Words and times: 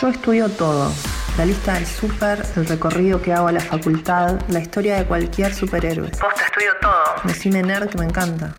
Yo 0.00 0.08
estudio 0.08 0.48
todo. 0.48 0.90
La 1.36 1.44
lista 1.44 1.74
del 1.74 1.86
súper, 1.86 2.42
el 2.56 2.64
recorrido 2.66 3.20
que 3.20 3.34
hago 3.34 3.48
a 3.48 3.52
la 3.52 3.60
facultad, 3.60 4.40
la 4.48 4.60
historia 4.60 4.96
de 4.96 5.04
cualquier 5.04 5.54
superhéroe. 5.54 6.08
Posta, 6.08 6.46
estudio 6.46 6.70
todo. 6.80 7.04
Decime 7.24 7.62
nerd 7.62 7.90
que 7.90 7.98
me 7.98 8.06
encanta. 8.06 8.56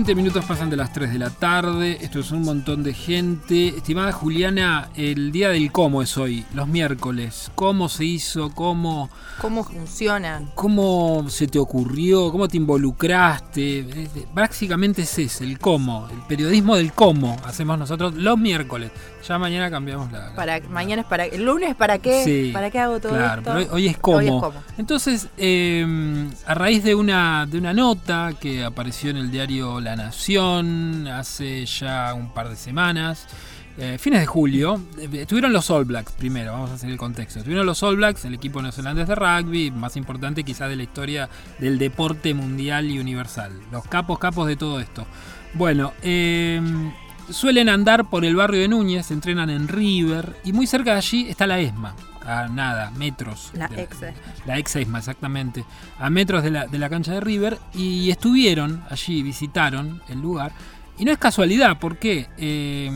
20 0.00 0.14
minutos 0.14 0.46
pasan 0.46 0.70
de 0.70 0.78
las 0.78 0.94
3 0.94 1.12
de 1.12 1.18
la 1.18 1.28
tarde, 1.28 1.98
esto 2.00 2.20
es 2.20 2.30
un 2.30 2.40
montón 2.40 2.82
de 2.82 2.94
gente. 2.94 3.68
Estimada 3.68 4.12
Juliana, 4.12 4.88
el 4.96 5.30
día 5.30 5.50
del 5.50 5.70
cómo 5.70 6.00
es 6.00 6.16
hoy, 6.16 6.46
los 6.54 6.68
miércoles. 6.68 7.52
¿Cómo 7.54 7.90
se 7.90 8.06
hizo? 8.06 8.48
¿Cómo, 8.54 9.10
¿Cómo 9.42 9.62
funciona? 9.62 10.40
¿Cómo 10.54 11.26
se 11.28 11.48
te 11.48 11.58
ocurrió? 11.58 12.32
¿Cómo 12.32 12.48
te 12.48 12.56
involucraste? 12.56 14.08
Básicamente 14.32 15.02
es 15.02 15.18
ese, 15.18 15.44
el 15.44 15.58
cómo, 15.58 16.08
el 16.10 16.20
periodismo 16.26 16.76
del 16.76 16.94
cómo 16.94 17.36
hacemos 17.44 17.78
nosotros 17.78 18.14
los 18.14 18.38
miércoles. 18.38 18.90
Ya 19.28 19.38
mañana 19.38 19.70
cambiamos 19.70 20.10
la... 20.10 20.34
Para, 20.34 20.60
mañana 20.70 21.02
es 21.02 21.08
para... 21.08 21.26
¿El 21.26 21.44
lunes 21.44 21.74
para 21.74 21.98
qué? 21.98 22.50
¿Para 22.54 22.70
qué 22.70 22.78
hago 22.78 23.00
todo 23.00 23.12
claro, 23.12 23.42
esto? 23.42 23.52
Pero 23.54 23.74
hoy, 23.74 23.86
es 23.86 23.98
cómo. 23.98 24.52
Entonces, 24.78 25.28
em, 25.36 26.30
a 26.46 26.54
raíz 26.54 26.82
de 26.82 26.94
una, 26.94 27.44
de 27.46 27.58
una 27.58 27.74
nota 27.74 28.32
que 28.40 28.64
apareció 28.64 29.10
en 29.10 29.18
el 29.18 29.30
diario 29.30 29.78
La 29.80 29.89
Nación 29.96 31.06
hace 31.08 31.66
ya 31.66 32.14
un 32.14 32.32
par 32.32 32.48
de 32.48 32.56
semanas, 32.56 33.26
eh, 33.78 33.98
fines 33.98 34.20
de 34.20 34.26
julio, 34.26 34.80
eh, 34.98 35.08
estuvieron 35.12 35.52
los 35.52 35.70
All 35.70 35.84
Blacks 35.84 36.12
primero, 36.12 36.52
vamos 36.52 36.70
a 36.70 36.74
hacer 36.74 36.90
el 36.90 36.96
contexto. 36.96 37.38
Estuvieron 37.38 37.66
los 37.66 37.82
All 37.82 37.96
Blacks, 37.96 38.24
el 38.24 38.34
equipo 38.34 38.60
neozelandés 38.60 39.08
de 39.08 39.14
rugby, 39.14 39.70
más 39.70 39.96
importante 39.96 40.44
quizás 40.44 40.68
de 40.68 40.76
la 40.76 40.82
historia 40.82 41.28
del 41.58 41.78
deporte 41.78 42.34
mundial 42.34 42.90
y 42.90 42.98
universal. 42.98 43.52
Los 43.72 43.84
capos, 43.86 44.18
capos 44.18 44.46
de 44.46 44.56
todo 44.56 44.80
esto. 44.80 45.06
Bueno, 45.54 45.92
eh, 46.02 46.60
Suelen 47.30 47.68
andar 47.68 48.10
por 48.10 48.24
el 48.24 48.34
barrio 48.34 48.60
de 48.60 48.66
Núñez, 48.66 49.12
entrenan 49.12 49.50
en 49.50 49.68
River 49.68 50.36
y 50.44 50.52
muy 50.52 50.66
cerca 50.66 50.92
de 50.92 50.96
allí 50.96 51.28
está 51.28 51.46
la 51.46 51.60
ESMA, 51.60 51.94
a 52.24 52.48
nada, 52.48 52.90
metros. 52.92 53.50
La 53.54 53.66
ex 53.76 53.98
La 54.46 54.58
ex 54.58 54.76
exactamente. 54.76 55.64
A 55.98 56.10
metros 56.10 56.42
de 56.42 56.50
la, 56.50 56.88
cancha 56.88 57.12
de 57.12 57.20
River 57.20 57.58
y 57.74 58.10
estuvieron 58.10 58.82
allí, 58.90 59.22
visitaron 59.22 60.02
el 60.08 60.20
lugar. 60.20 60.52
Y 60.98 61.04
no 61.04 61.12
es 61.12 61.18
casualidad, 61.18 61.78
porque 61.80 62.28
eh, 62.36 62.90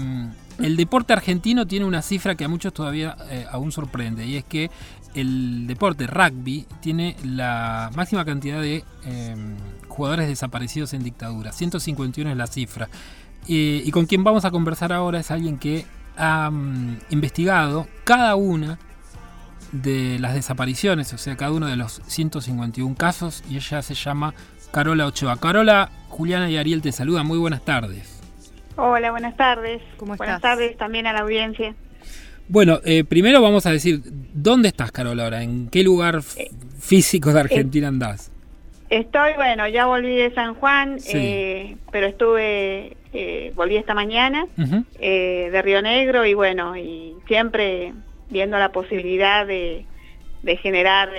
el 0.58 0.77
deporte 0.77 1.12
argentino 1.12 1.67
tiene 1.67 1.86
una 1.86 2.02
cifra 2.02 2.34
que 2.34 2.45
a 2.45 2.48
muchos 2.48 2.72
todavía 2.72 3.17
eh, 3.30 3.47
aún 3.50 3.72
sorprende, 3.72 4.27
y 4.27 4.36
es 4.36 4.45
que 4.45 4.70
el 5.14 5.67
deporte 5.67 6.06
rugby 6.06 6.67
tiene 6.80 7.17
la 7.25 7.91
máxima 7.95 8.25
cantidad 8.25 8.61
de 8.61 8.84
eh, 9.05 9.36
jugadores 9.89 10.28
desaparecidos 10.28 10.92
en 10.92 11.05
dictadura. 11.05 11.52
151 11.52 12.30
es 12.30 12.36
la 12.36 12.47
cifra 12.47 12.89
y 13.47 13.91
con 13.91 14.06
quien 14.06 14.25
vamos 14.25 14.47
a 14.47 14.50
conversar 14.50 14.91
ahora 14.91 15.20
es 15.20 15.30
alguien 15.30 15.58
que 15.58 15.84
ha 16.17 16.50
mm, 16.50 16.98
investigado 17.11 17.86
cada 18.05 18.34
una 18.36 18.78
de 19.83 20.19
las 20.19 20.34
desapariciones, 20.34 21.12
o 21.12 21.19
sea, 21.19 21.36
cada 21.36 21.53
uno 21.53 21.67
de 21.67 21.77
los 21.77 22.00
151 22.06 22.94
casos, 22.97 23.44
y 23.50 23.56
ella 23.56 23.83
se 23.83 23.94
llama 23.94 24.34
Carola 24.72 25.06
Ochoa. 25.06 25.36
Carola, 25.39 25.91
Juliana 26.08 26.50
y 26.50 26.56
Ariel 26.56 26.83
te 26.83 26.92
saludan, 26.92 27.27
muy 27.27 27.39
buenas 27.39 27.64
tardes. 27.64 28.22
Hola, 28.77 29.11
buenas 29.11 29.36
tardes. 29.36 29.83
¿Cómo 29.97 30.17
buenas 30.17 30.41
tardes 30.41 30.77
también 30.77 31.06
a 31.06 31.12
la 31.12 31.20
audiencia. 31.20 31.75
Bueno, 32.48 32.80
eh, 32.84 33.05
primero 33.05 33.41
vamos 33.41 33.67
a 33.67 33.70
decir, 33.70 34.02
¿dónde 34.33 34.69
estás, 34.69 34.92
Carola, 34.92 35.25
ahora? 35.25 35.42
¿En 35.42 35.69
qué 35.69 35.83
lugar 35.83 36.20
eh, 36.36 36.50
físico 36.78 37.33
de 37.33 37.41
Argentina 37.41 37.89
andás? 37.89 38.30
Estoy, 38.90 39.33
bueno, 39.34 39.67
ya 39.67 39.86
volví 39.86 40.14
de 40.14 40.33
San 40.34 40.55
Juan, 40.55 40.98
eh, 41.13 41.77
pero 41.90 42.07
estuve, 42.07 42.96
eh, 43.13 43.52
volví 43.57 43.77
esta 43.77 43.95
mañana 43.95 44.46
eh, 45.01 45.48
de 45.51 45.63
Río 45.63 45.83
Negro 45.83 46.24
y 46.27 46.34
bueno, 46.34 46.77
y 46.77 47.14
siempre 47.27 47.92
viendo 48.30 48.58
la 48.58 48.73
posibilidad 48.73 49.46
de, 49.46 49.86
generar 50.62 51.11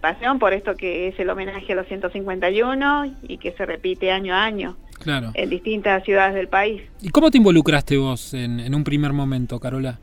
pasión 0.00 0.38
por 0.38 0.52
esto 0.52 0.74
que 0.74 1.08
es 1.08 1.18
el 1.18 1.30
homenaje 1.30 1.72
a 1.72 1.76
los 1.76 1.86
151 1.86 3.16
y 3.28 3.38
que 3.38 3.52
se 3.52 3.64
repite 3.64 4.10
año 4.10 4.34
a 4.34 4.44
año 4.44 4.76
claro. 5.02 5.30
en 5.34 5.50
distintas 5.50 6.04
ciudades 6.04 6.34
del 6.34 6.48
país. 6.48 6.82
¿Y 7.02 7.10
cómo 7.10 7.30
te 7.30 7.38
involucraste 7.38 7.96
vos 7.96 8.34
en, 8.34 8.60
en 8.60 8.74
un 8.74 8.84
primer 8.84 9.12
momento, 9.12 9.58
Carola? 9.60 9.98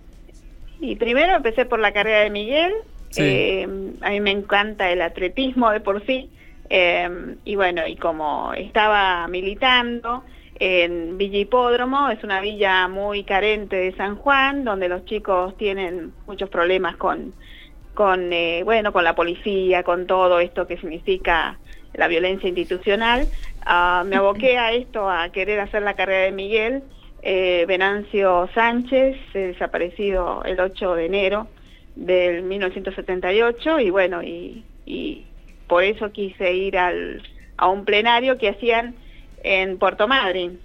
Y 0.79 0.95
primero 0.95 1.35
empecé 1.35 1.66
por 1.66 1.79
la 1.79 1.94
carrera 1.94 2.22
de 2.22 2.29
Miguel, 2.29 2.73
eh, 3.17 3.67
a 4.01 4.09
mí 4.09 4.19
me 4.19 4.31
encanta 4.31 4.91
el 4.91 5.01
atletismo 5.01 5.72
de 5.72 5.79
por 5.79 6.06
sí. 6.06 6.29
Eh, 6.69 7.35
y 7.45 7.56
bueno, 7.56 7.85
y 7.88 7.95
como 7.95 8.53
estaba 8.53 9.28
militando 9.28 10.23
en 10.59 11.17
Villa 11.17 11.39
Hipódromo, 11.39 12.09
es 12.09 12.23
una 12.23 12.41
villa 12.41 12.87
muy 12.87 13.23
carente 13.23 13.75
de 13.75 13.95
San 13.95 14.15
Juan, 14.15 14.63
donde 14.63 14.89
los 14.89 15.05
chicos 15.05 15.57
tienen 15.57 16.13
muchos 16.27 16.49
problemas 16.49 16.95
con, 16.97 17.33
con 17.93 18.31
eh, 18.31 18.61
bueno, 18.63 18.93
con 18.93 19.03
la 19.03 19.15
policía, 19.15 19.83
con 19.83 20.07
todo 20.07 20.39
esto 20.39 20.67
que 20.67 20.77
significa 20.77 21.57
la 21.93 22.07
violencia 22.07 22.47
institucional. 22.47 23.27
Ah, 23.65 24.03
me 24.05 24.15
aboqué 24.15 24.57
a 24.57 24.71
esto, 24.73 25.09
a 25.09 25.29
querer 25.29 25.59
hacer 25.59 25.81
la 25.81 25.95
carrera 25.95 26.25
de 26.25 26.31
Miguel. 26.31 26.83
Venancio 27.25 28.49
Sánchez, 28.53 29.15
desaparecido 29.33 30.43
el 30.43 30.59
8 30.59 30.95
de 30.95 31.05
enero, 31.05 31.47
del 31.95 32.43
1978 32.43 33.79
y 33.79 33.89
bueno, 33.89 34.23
y, 34.23 34.63
por 35.67 35.83
eso 35.83 36.11
quise 36.11 36.53
ir 36.53 36.77
al, 36.77 37.23
a 37.57 37.67
un 37.67 37.85
plenario 37.85 38.37
que 38.37 38.49
hacían 38.49 38.95
en 39.43 39.77
Puerto 39.77 40.07
Madryn. 40.07 40.59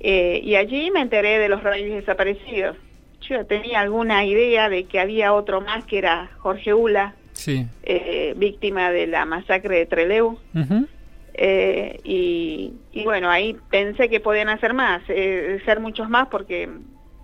Eh, 0.00 0.40
y 0.44 0.54
allí 0.54 0.90
me 0.90 1.00
enteré 1.00 1.38
de 1.38 1.48
los 1.48 1.62
reyes 1.62 1.94
desaparecidos. 1.94 2.76
Yo 3.22 3.44
tenía 3.46 3.80
alguna 3.80 4.24
idea 4.24 4.68
de 4.68 4.84
que 4.84 5.00
había 5.00 5.32
otro 5.32 5.60
más 5.60 5.84
que 5.84 5.98
era 5.98 6.30
Jorge 6.38 6.72
Ula, 6.72 7.14
eh, 7.46 8.34
víctima 8.36 8.92
de 8.92 9.06
la 9.06 9.24
masacre 9.24 9.78
de 9.78 9.86
Treleu. 9.86 10.38
Eh, 11.40 12.00
y, 12.04 12.72
y, 12.92 13.04
bueno, 13.04 13.30
ahí 13.30 13.56
pensé 13.70 14.08
que 14.08 14.20
podían 14.20 14.48
hacer 14.48 14.74
más, 14.74 15.02
ser 15.06 15.80
muchos 15.80 16.08
más 16.08 16.28
porque, 16.28 16.68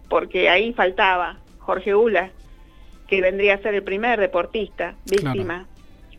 porque 0.08 0.48
ahí 0.48 0.72
faltaba 0.72 1.38
Jorge 1.58 1.94
Ula 1.94 2.30
que 3.08 3.20
vendría 3.20 3.54
a 3.54 3.58
ser 3.58 3.74
el 3.74 3.82
primer 3.82 4.18
deportista 4.20 4.94
víctima 5.04 5.66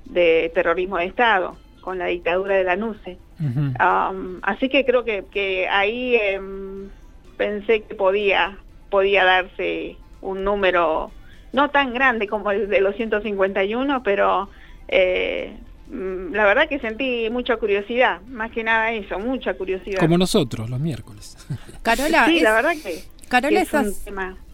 de 0.06 0.52
terrorismo 0.54 0.98
de 0.98 1.06
Estado 1.06 1.58
con 1.86 2.00
la 2.00 2.08
dictadura 2.08 2.56
de 2.56 2.64
la 2.64 2.76
NUCE. 2.76 3.18
Um, 3.40 4.40
así 4.42 4.70
que 4.70 4.86
creo 4.86 5.06
que, 5.06 5.24
que 5.32 5.68
ahí 5.70 6.16
em, 6.16 6.90
pensé 7.38 7.84
que 7.84 7.94
podía, 7.94 8.58
podía 8.90 9.24
darse 9.24 9.96
un 10.22 10.44
número 10.44 11.12
no 11.54 11.70
tan 11.70 11.94
grande 11.94 12.28
como 12.28 12.50
el 12.52 12.68
de 12.68 12.82
los 12.82 12.96
151, 12.96 14.02
pero 14.04 14.50
eh, 14.88 15.56
mm, 15.90 16.34
la 16.34 16.46
verdad 16.46 16.68
que 16.68 16.80
sentí 16.80 17.30
mucha 17.30 17.56
curiosidad, 17.58 18.20
más 18.22 18.52
que 18.52 18.64
nada 18.64 18.92
eso, 18.92 19.20
mucha 19.20 19.54
curiosidad. 19.54 20.00
Como 20.00 20.18
nosotros 20.18 20.68
los 20.70 20.80
miércoles. 20.80 21.38
Carola, 21.84 22.26
sí, 22.26 22.40
la 22.40 22.54
verdad 22.56 22.74
que 22.82 23.04
Carola, 23.30 23.62
es 23.62 23.70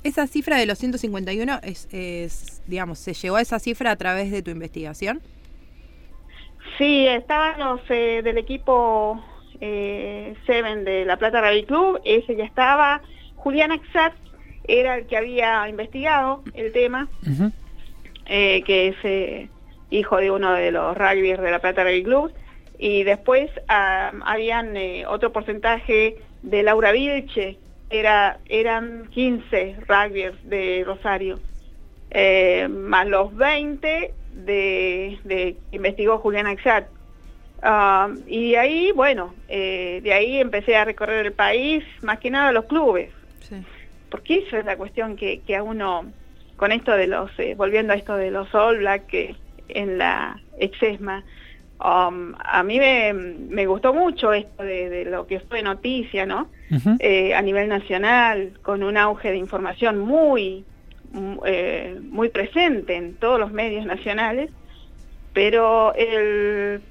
esa 0.03 0.27
cifra 0.27 0.57
de 0.57 0.65
los 0.65 0.79
151 0.79 1.59
es, 1.63 1.87
es, 1.91 2.61
digamos, 2.67 2.99
¿se 2.99 3.13
llegó 3.13 3.37
a 3.37 3.41
esa 3.41 3.59
cifra 3.59 3.91
a 3.91 3.95
través 3.95 4.31
de 4.31 4.41
tu 4.41 4.51
investigación? 4.51 5.21
Sí, 6.81 7.05
estaban 7.07 7.59
los 7.59 7.79
eh, 7.89 8.21
del 8.23 8.39
equipo 8.39 9.23
eh, 9.59 10.33
Seven 10.47 10.83
de 10.83 11.05
La 11.05 11.15
Plata 11.15 11.39
Rally 11.39 11.63
Club, 11.63 12.01
ese 12.05 12.35
ya 12.35 12.43
estaba. 12.43 13.03
Julián 13.35 13.71
Axat 13.71 14.13
era 14.63 14.97
el 14.97 15.05
que 15.05 15.15
había 15.15 15.69
investigado 15.69 16.41
el 16.55 16.71
tema, 16.71 17.07
eh, 18.25 18.63
que 18.63 18.87
es 18.87 18.95
eh, 19.03 19.49
hijo 19.91 20.17
de 20.17 20.31
uno 20.31 20.53
de 20.53 20.71
los 20.71 20.97
rugbyers 20.97 21.43
de 21.43 21.51
La 21.51 21.59
Plata 21.59 21.83
Rally 21.83 22.01
Club. 22.01 22.33
Y 22.79 23.03
después 23.03 23.51
ah, 23.67 24.11
habían 24.25 24.73
otro 25.07 25.31
porcentaje 25.31 26.15
de 26.41 26.63
Laura 26.63 26.91
Vilche, 26.93 27.59
era, 27.91 28.39
eran 28.49 29.07
15 29.11 29.75
rugbyers 29.87 30.49
de 30.49 30.83
Rosario, 30.83 31.39
más 32.71 33.05
los 33.05 33.35
20 33.35 34.15
de, 34.33 35.19
de 35.23 35.57
investigó 35.71 36.17
Julián 36.19 36.47
Axat. 36.47 36.87
Ah, 37.61 38.09
y 38.27 38.51
de 38.51 38.57
ahí, 38.57 38.91
bueno, 38.91 39.35
eh, 39.47 40.01
de 40.03 40.13
ahí 40.13 40.39
empecé 40.39 40.75
a 40.75 40.85
recorrer 40.85 41.27
el 41.27 41.33
país, 41.33 41.83
más 42.01 42.19
que 42.19 42.31
nada 42.31 42.51
los 42.51 42.65
clubes. 42.65 43.09
Porque 44.09 44.39
eso 44.39 44.57
es 44.57 44.65
la 44.65 44.75
cuestión 44.75 45.15
que, 45.15 45.39
que 45.39 45.55
a 45.55 45.63
uno, 45.63 46.11
con 46.57 46.73
esto 46.73 46.91
de 46.91 47.07
los, 47.07 47.31
eh, 47.39 47.55
volviendo 47.55 47.93
a 47.93 47.95
esto 47.95 48.17
de 48.17 48.29
los 48.29 48.53
All 48.53 48.79
Black, 48.79 49.07
que 49.07 49.35
en 49.69 49.97
la 49.97 50.37
exesma, 50.57 51.23
Um, 51.83 52.35
a 52.37 52.61
mí 52.61 52.79
me, 52.79 53.65
gustó 53.65 53.91
mucho 53.91 54.33
esto 54.33 54.61
de, 54.61 55.03
lo 55.05 55.25
que 55.25 55.39
fue 55.39 55.63
noticia, 55.63 56.27
¿no? 56.27 56.47
Eh, 56.99 57.33
a 57.33 57.41
nivel 57.41 57.69
nacional, 57.69 58.53
con 58.61 58.83
un 58.83 58.97
auge 58.97 59.31
de 59.31 59.37
información 59.37 59.97
muy, 59.97 60.63
eh, 61.45 61.99
muy 62.09 62.29
presente 62.29 62.95
en 62.95 63.15
todos 63.15 63.39
los 63.39 63.51
medios 63.51 63.85
nacionales, 63.85 64.49
pero 65.33 65.93
el, 65.95 66.81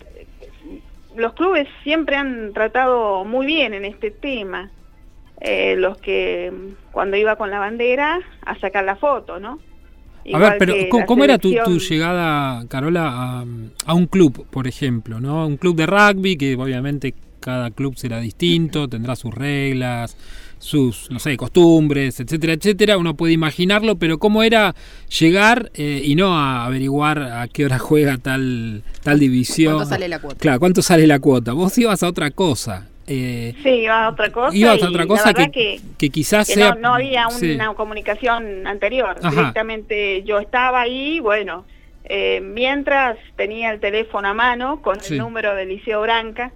los 1.17 1.33
clubes 1.35 1.69
siempre 1.83 2.17
han 2.17 2.53
tratado 2.53 3.25
muy 3.25 3.47
bien 3.47 3.75
en 3.75 3.85
este 3.85 4.11
tema. 4.11 4.71
Eh, 5.41 5.75
los 5.77 5.97
que 5.99 6.53
cuando 6.93 7.17
iba 7.17 7.37
con 7.37 7.51
la 7.51 7.59
bandera 7.59 8.21
a 8.45 8.59
sacar 8.59 8.85
la 8.85 8.97
foto, 8.97 9.41
¿no? 9.41 9.59
a 10.35 10.39
ver, 10.39 10.57
pero 10.59 10.75
¿cómo, 11.07 11.25
era 11.25 11.39
tu, 11.39 11.51
llegada, 11.51 12.67
Carola, 12.69 13.45
a, 13.87 13.95
un 13.95 14.07
club, 14.07 14.47
por 14.51 14.67
ejemplo? 14.67 15.19
¿no? 15.19 15.47
Un 15.47 15.57
club 15.57 15.77
de 15.77 15.87
rugby, 15.87 16.37
que 16.37 16.57
obviamente 16.57 17.15
cada 17.41 17.71
club 17.71 17.97
será 17.97 18.21
distinto, 18.21 18.89
tendrá 18.89 19.17
sus 19.17 19.35
reglas, 19.35 20.17
sus, 20.59 21.11
no 21.11 21.19
sé, 21.19 21.37
costumbres, 21.37 22.21
etcétera, 22.21 22.53
etcétera. 22.53 22.99
Uno 22.99 23.15
puede 23.15 23.33
imaginarlo, 23.33 23.97
pero 23.97 24.19
¿cómo 24.19 24.43
era 24.43 24.75
llegar 25.19 25.71
eh, 25.75 26.03
y 26.05 26.15
no 26.15 26.37
a 26.39 26.67
averiguar 26.67 27.23
a 27.23 27.49
qué 27.49 27.65
hora 27.65 27.79
juega 27.81 28.19
tal, 28.19 28.83
tal 29.03 29.19
división? 29.19 29.75
¿Cuánto 29.75 29.91
sale 29.91 30.09
la 30.09 30.19
cuota? 30.21 30.39
Claro, 30.39 30.61
¿cuánto 30.61 30.83
sale 30.83 31.07
la 31.07 31.19
cuota? 31.19 31.53
Vos 31.53 31.77
ibas 31.79 32.03
a 32.03 32.09
otra 32.09 32.31
cosa. 32.31 32.87
Eh, 33.07 33.55
sí, 33.65 33.69
iba 33.71 34.05
a 34.05 34.11
otra 34.11 34.31
cosa. 34.31 34.57
Iba 34.57 34.73
a 34.73 34.75
otra 34.75 35.07
cosa 35.07 35.35
que, 35.35 35.81
que, 35.99 36.11
quizás 36.11 36.47
sea... 36.47 36.77
no, 36.77 36.95
había 36.95 37.27
una 37.27 37.75
comunicación 37.75 38.67
anterior. 38.69 39.17
Directamente 39.29 40.23
yo 40.23 40.39
estaba 40.39 40.83
ahí, 40.83 41.19
bueno, 41.19 41.65
eh, 42.13 42.41
mientras 42.41 43.17
tenía 43.37 43.71
el 43.71 43.79
teléfono 43.79 44.27
a 44.27 44.35
mano 44.35 44.83
con 44.83 44.99
el 45.09 45.17
número 45.17 45.55
de 45.55 45.65
Liceo 45.65 46.01
Branca, 46.01 46.51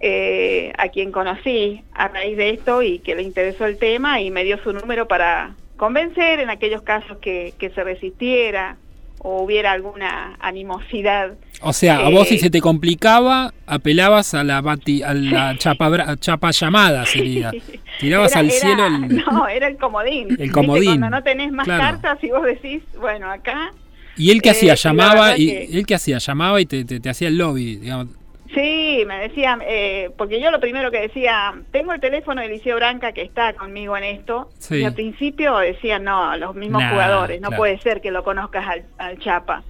eh, 0.00 0.70
a 0.76 0.88
quien 0.88 1.12
conocí 1.12 1.82
a 1.94 2.08
raíz 2.08 2.36
de 2.36 2.50
esto 2.50 2.82
y 2.82 2.98
que 2.98 3.14
le 3.14 3.22
interesó 3.22 3.64
el 3.64 3.78
tema 3.78 4.20
y 4.20 4.30
me 4.30 4.44
dio 4.44 4.62
su 4.62 4.74
número 4.74 5.08
para 5.08 5.54
convencer 5.78 6.40
en 6.40 6.50
aquellos 6.50 6.82
casos 6.82 7.16
que, 7.22 7.54
que 7.58 7.70
se 7.70 7.82
resistiera 7.84 8.76
o 9.20 9.40
hubiera 9.40 9.72
alguna 9.72 10.36
animosidad. 10.40 11.32
O 11.62 11.72
sea, 11.72 12.06
a 12.06 12.10
vos 12.10 12.28
si 12.28 12.38
se 12.38 12.50
te 12.50 12.60
complicaba, 12.60 13.54
apelabas 13.66 14.34
a 14.34 14.44
la 14.44 14.60
bati, 14.60 15.02
a 15.02 15.14
la 15.14 15.56
chapa, 15.58 16.18
chapa 16.18 16.50
llamada 16.50 17.06
sería. 17.06 17.50
Tirabas 17.98 18.36
al 18.36 18.50
cielo 18.50 18.86
el... 18.86 19.16
No, 19.32 19.48
era 19.48 19.68
el 19.68 19.78
comodín. 19.78 20.36
El 20.38 20.52
comodín. 20.52 21.00
Cuando 21.00 21.08
no 21.08 21.22
tenés 21.22 21.50
más 21.50 21.66
cartas 21.66 22.22
y 22.22 22.28
vos 22.28 22.44
decís, 22.44 22.82
bueno, 23.00 23.30
acá... 23.30 23.72
¿Y 24.18 24.30
él 24.30 24.42
que 24.42 24.50
hacía? 24.50 24.74
Eh, 24.74 24.76
llamaba 24.76 25.38
y 25.38 25.50
él 25.72 25.86
que 25.86 25.94
hacía? 25.94 26.18
Llamaba 26.18 26.60
y 26.60 26.66
te, 26.66 26.84
te, 26.84 27.00
te 27.00 27.08
hacía 27.08 27.28
el 27.28 27.38
lobby, 27.38 27.76
digamos. 27.76 28.08
Sí, 28.54 29.04
me 29.06 29.18
decía, 29.18 29.58
eh, 29.66 30.10
porque 30.16 30.40
yo 30.40 30.50
lo 30.50 30.58
primero 30.58 30.90
que 30.90 31.00
decía, 31.00 31.54
tengo 31.70 31.92
el 31.92 32.00
teléfono 32.00 32.40
de 32.40 32.48
Liceo 32.48 32.76
Branca 32.76 33.12
que 33.12 33.20
está 33.22 33.52
conmigo 33.52 33.94
en 33.96 34.04
esto, 34.04 34.50
y 34.70 34.84
al 34.84 34.94
principio 34.94 35.58
decían, 35.58 36.04
no, 36.04 36.34
los 36.36 36.54
mismos 36.54 36.82
jugadores, 36.84 37.40
no 37.42 37.50
puede 37.50 37.78
ser 37.80 38.00
que 38.00 38.10
lo 38.10 38.24
conozcas 38.24 38.64
al, 38.96 39.18
Chapa. 39.18 39.64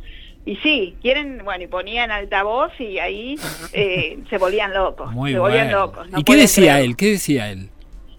Y 0.44 0.56
sí, 0.56 0.96
quieren, 1.02 1.42
bueno, 1.44 1.64
y 1.64 1.66
ponían 1.66 2.10
altavoz 2.10 2.72
y 2.80 2.98
ahí 2.98 3.36
eh, 3.72 4.18
se 4.30 4.38
volvían 4.38 4.72
locos, 4.72 5.10
se 5.10 5.38
volvían 5.38 5.72
locos. 5.72 6.06
¿Y 6.16 6.22
qué 6.22 6.36
decía 6.36 6.80
él? 6.80 6.96
¿Qué 6.96 7.10
decía 7.10 7.50
él? 7.50 7.68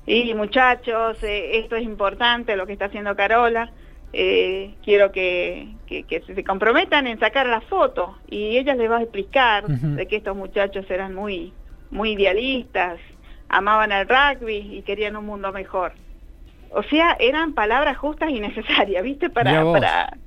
Y 0.06 0.34
muchachos, 0.34 1.24
eh, 1.24 1.58
esto 1.60 1.78
es 1.78 1.84
importante 1.84 2.56
lo 2.56 2.68
que 2.68 2.74
está 2.74 2.86
haciendo 2.86 3.16
Carola. 3.16 3.72
Eh, 4.12 4.74
quiero 4.84 5.12
que, 5.12 5.76
se 5.88 6.44
comprometan 6.44 7.06
en 7.06 7.20
sacar 7.20 7.46
la 7.46 7.62
foto 7.62 8.18
y 8.28 8.58
ella 8.58 8.74
les 8.74 8.90
va 8.90 8.98
a 8.98 9.02
explicar 9.04 9.68
de 9.68 10.08
que 10.08 10.16
estos 10.16 10.36
muchachos 10.36 10.90
eran 10.90 11.14
muy, 11.14 11.54
muy 11.92 12.14
idealistas, 12.14 13.00
amaban 13.50 13.92
el 13.92 14.08
rugby 14.08 14.78
y 14.78 14.82
querían 14.82 15.16
un 15.16 15.26
mundo 15.26 15.52
mejor. 15.52 15.94
O 16.72 16.82
sea, 16.84 17.18
eran 17.20 17.54
palabras 17.54 17.98
justas 17.98 18.32
y 18.32 18.40
necesarias, 18.40 19.04
¿viste? 19.04 19.30
Para, 19.30 19.64
para 19.72 20.18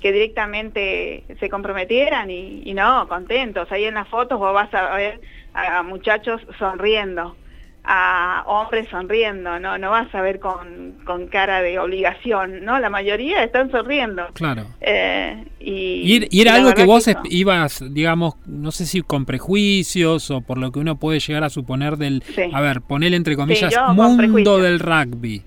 que 0.00 0.12
directamente 0.12 1.24
se 1.40 1.48
comprometieran 1.48 2.30
y, 2.30 2.62
y 2.64 2.74
no, 2.74 3.08
contentos. 3.08 3.70
Ahí 3.72 3.84
en 3.84 3.94
las 3.94 4.08
fotos 4.08 4.38
vos 4.38 4.52
vas 4.52 4.72
a 4.74 4.94
ver 4.96 5.20
a 5.54 5.82
muchachos 5.82 6.40
sonriendo 6.58 7.36
a 7.84 8.44
hombres 8.46 8.88
sonriendo, 8.90 9.58
no 9.58 9.76
no 9.76 9.90
vas 9.90 10.14
a 10.14 10.20
ver 10.20 10.38
con, 10.38 10.94
con 11.04 11.26
cara 11.26 11.62
de 11.62 11.78
obligación, 11.78 12.64
¿no? 12.64 12.78
La 12.78 12.90
mayoría 12.90 13.42
están 13.42 13.70
sonriendo. 13.72 14.26
Claro. 14.34 14.66
Eh, 14.80 15.44
y, 15.58 16.28
y, 16.30 16.40
era 16.40 16.54
algo 16.54 16.74
que 16.74 16.84
vos 16.84 17.10
ibas, 17.24 17.82
digamos, 17.92 18.34
no 18.46 18.70
sé 18.70 18.86
si 18.86 19.02
con 19.02 19.24
prejuicios 19.24 20.30
o 20.30 20.42
por 20.42 20.58
lo 20.58 20.70
que 20.70 20.78
uno 20.78 20.96
puede 20.96 21.18
llegar 21.18 21.42
a 21.42 21.50
suponer 21.50 21.96
del, 21.96 22.22
a 22.52 22.60
ver, 22.60 22.82
poner 22.82 23.14
entre 23.14 23.36
comillas, 23.36 23.74
mundo 23.94 24.58
del 24.58 24.78
rugby. 24.78 25.42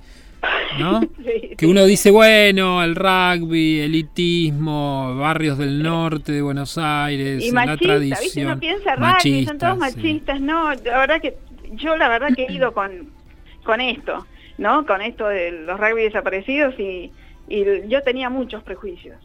¿no? 0.78 1.02
que 1.58 1.66
uno 1.66 1.86
dice, 1.86 2.12
bueno, 2.12 2.84
el 2.84 2.96
rugby, 2.96 3.80
elitismo, 3.80 5.16
barrios 5.18 5.58
del 5.58 5.82
norte 5.82 6.34
de 6.34 6.42
Buenos 6.42 6.78
Aires, 6.78 7.52
la 7.52 7.78
tradición. 7.78 8.20
¿viste? 8.22 8.46
Uno 8.46 8.60
piensa 8.60 8.96
rugby, 8.96 9.46
son 9.46 9.58
todos 9.58 9.78
machistas, 9.78 10.42
no, 10.42 10.74
la 10.74 11.00
verdad 11.00 11.22
que 11.22 11.38
yo 11.72 11.96
la 11.96 12.10
verdad 12.10 12.30
que 12.36 12.46
he 12.46 12.52
ido 12.52 12.74
con, 12.74 13.12
con 13.64 13.82
esto, 13.82 14.26
¿no? 14.58 14.86
Con 14.86 15.02
esto 15.02 15.28
de 15.28 15.52
los 15.52 15.80
rugby 15.80 16.04
desaparecidos 16.04 16.80
y, 16.80 17.12
yo 17.48 18.02
tenía 18.02 18.32
muchos 18.32 18.64
prejuicios. 18.64 19.18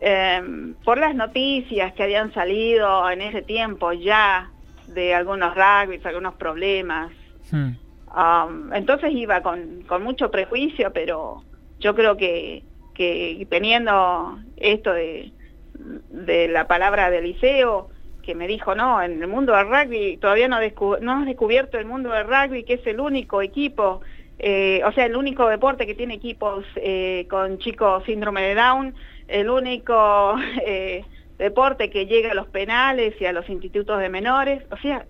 Em, 0.00 0.74
por 0.84 0.98
las 0.98 1.16
noticias 1.16 1.92
que 1.94 2.04
habían 2.04 2.32
salido 2.32 3.10
en 3.10 3.22
ese 3.22 3.42
tiempo 3.42 3.92
ya 3.92 4.50
de 4.86 5.14
algunos 5.14 5.54
rugby, 5.54 6.00
algunos 6.04 6.34
problemas. 6.34 7.10
Hmm. 7.50 7.72
Um, 8.16 8.72
entonces 8.72 9.10
iba 9.12 9.42
con, 9.42 9.82
con 9.88 10.04
mucho 10.04 10.30
prejuicio, 10.30 10.92
pero 10.92 11.42
yo 11.80 11.96
creo 11.96 12.16
que, 12.16 12.62
que 12.94 13.44
teniendo 13.50 14.38
esto 14.56 14.92
de, 14.92 15.32
de 15.74 16.48
la 16.48 16.66
palabra 16.66 17.10
del 17.10 17.24
liceo, 17.24 17.90
que 18.24 18.34
me 18.34 18.46
dijo, 18.46 18.74
no, 18.74 19.02
en 19.02 19.22
el 19.22 19.28
mundo 19.28 19.54
del 19.54 19.68
rugby 19.68 20.16
todavía 20.16 20.48
no, 20.48 20.58
no 21.00 21.12
has 21.12 21.26
descubierto 21.26 21.78
el 21.78 21.86
mundo 21.86 22.10
del 22.10 22.26
rugby, 22.26 22.64
que 22.64 22.74
es 22.74 22.86
el 22.86 23.00
único 23.00 23.42
equipo, 23.42 24.00
eh, 24.38 24.82
o 24.84 24.92
sea, 24.92 25.06
el 25.06 25.16
único 25.16 25.48
deporte 25.48 25.86
que 25.86 25.94
tiene 25.94 26.14
equipos 26.14 26.64
eh, 26.76 27.26
con 27.30 27.58
chicos 27.58 28.04
síndrome 28.04 28.42
de 28.42 28.54
Down, 28.54 28.94
el 29.28 29.48
único 29.48 30.36
eh, 30.66 31.04
deporte 31.38 31.90
que 31.90 32.06
llega 32.06 32.32
a 32.32 32.34
los 32.34 32.48
penales 32.48 33.14
y 33.20 33.26
a 33.26 33.32
los 33.32 33.48
institutos 33.48 33.98
de 34.00 34.08
menores, 34.08 34.62
o 34.70 34.76
sea, 34.78 35.06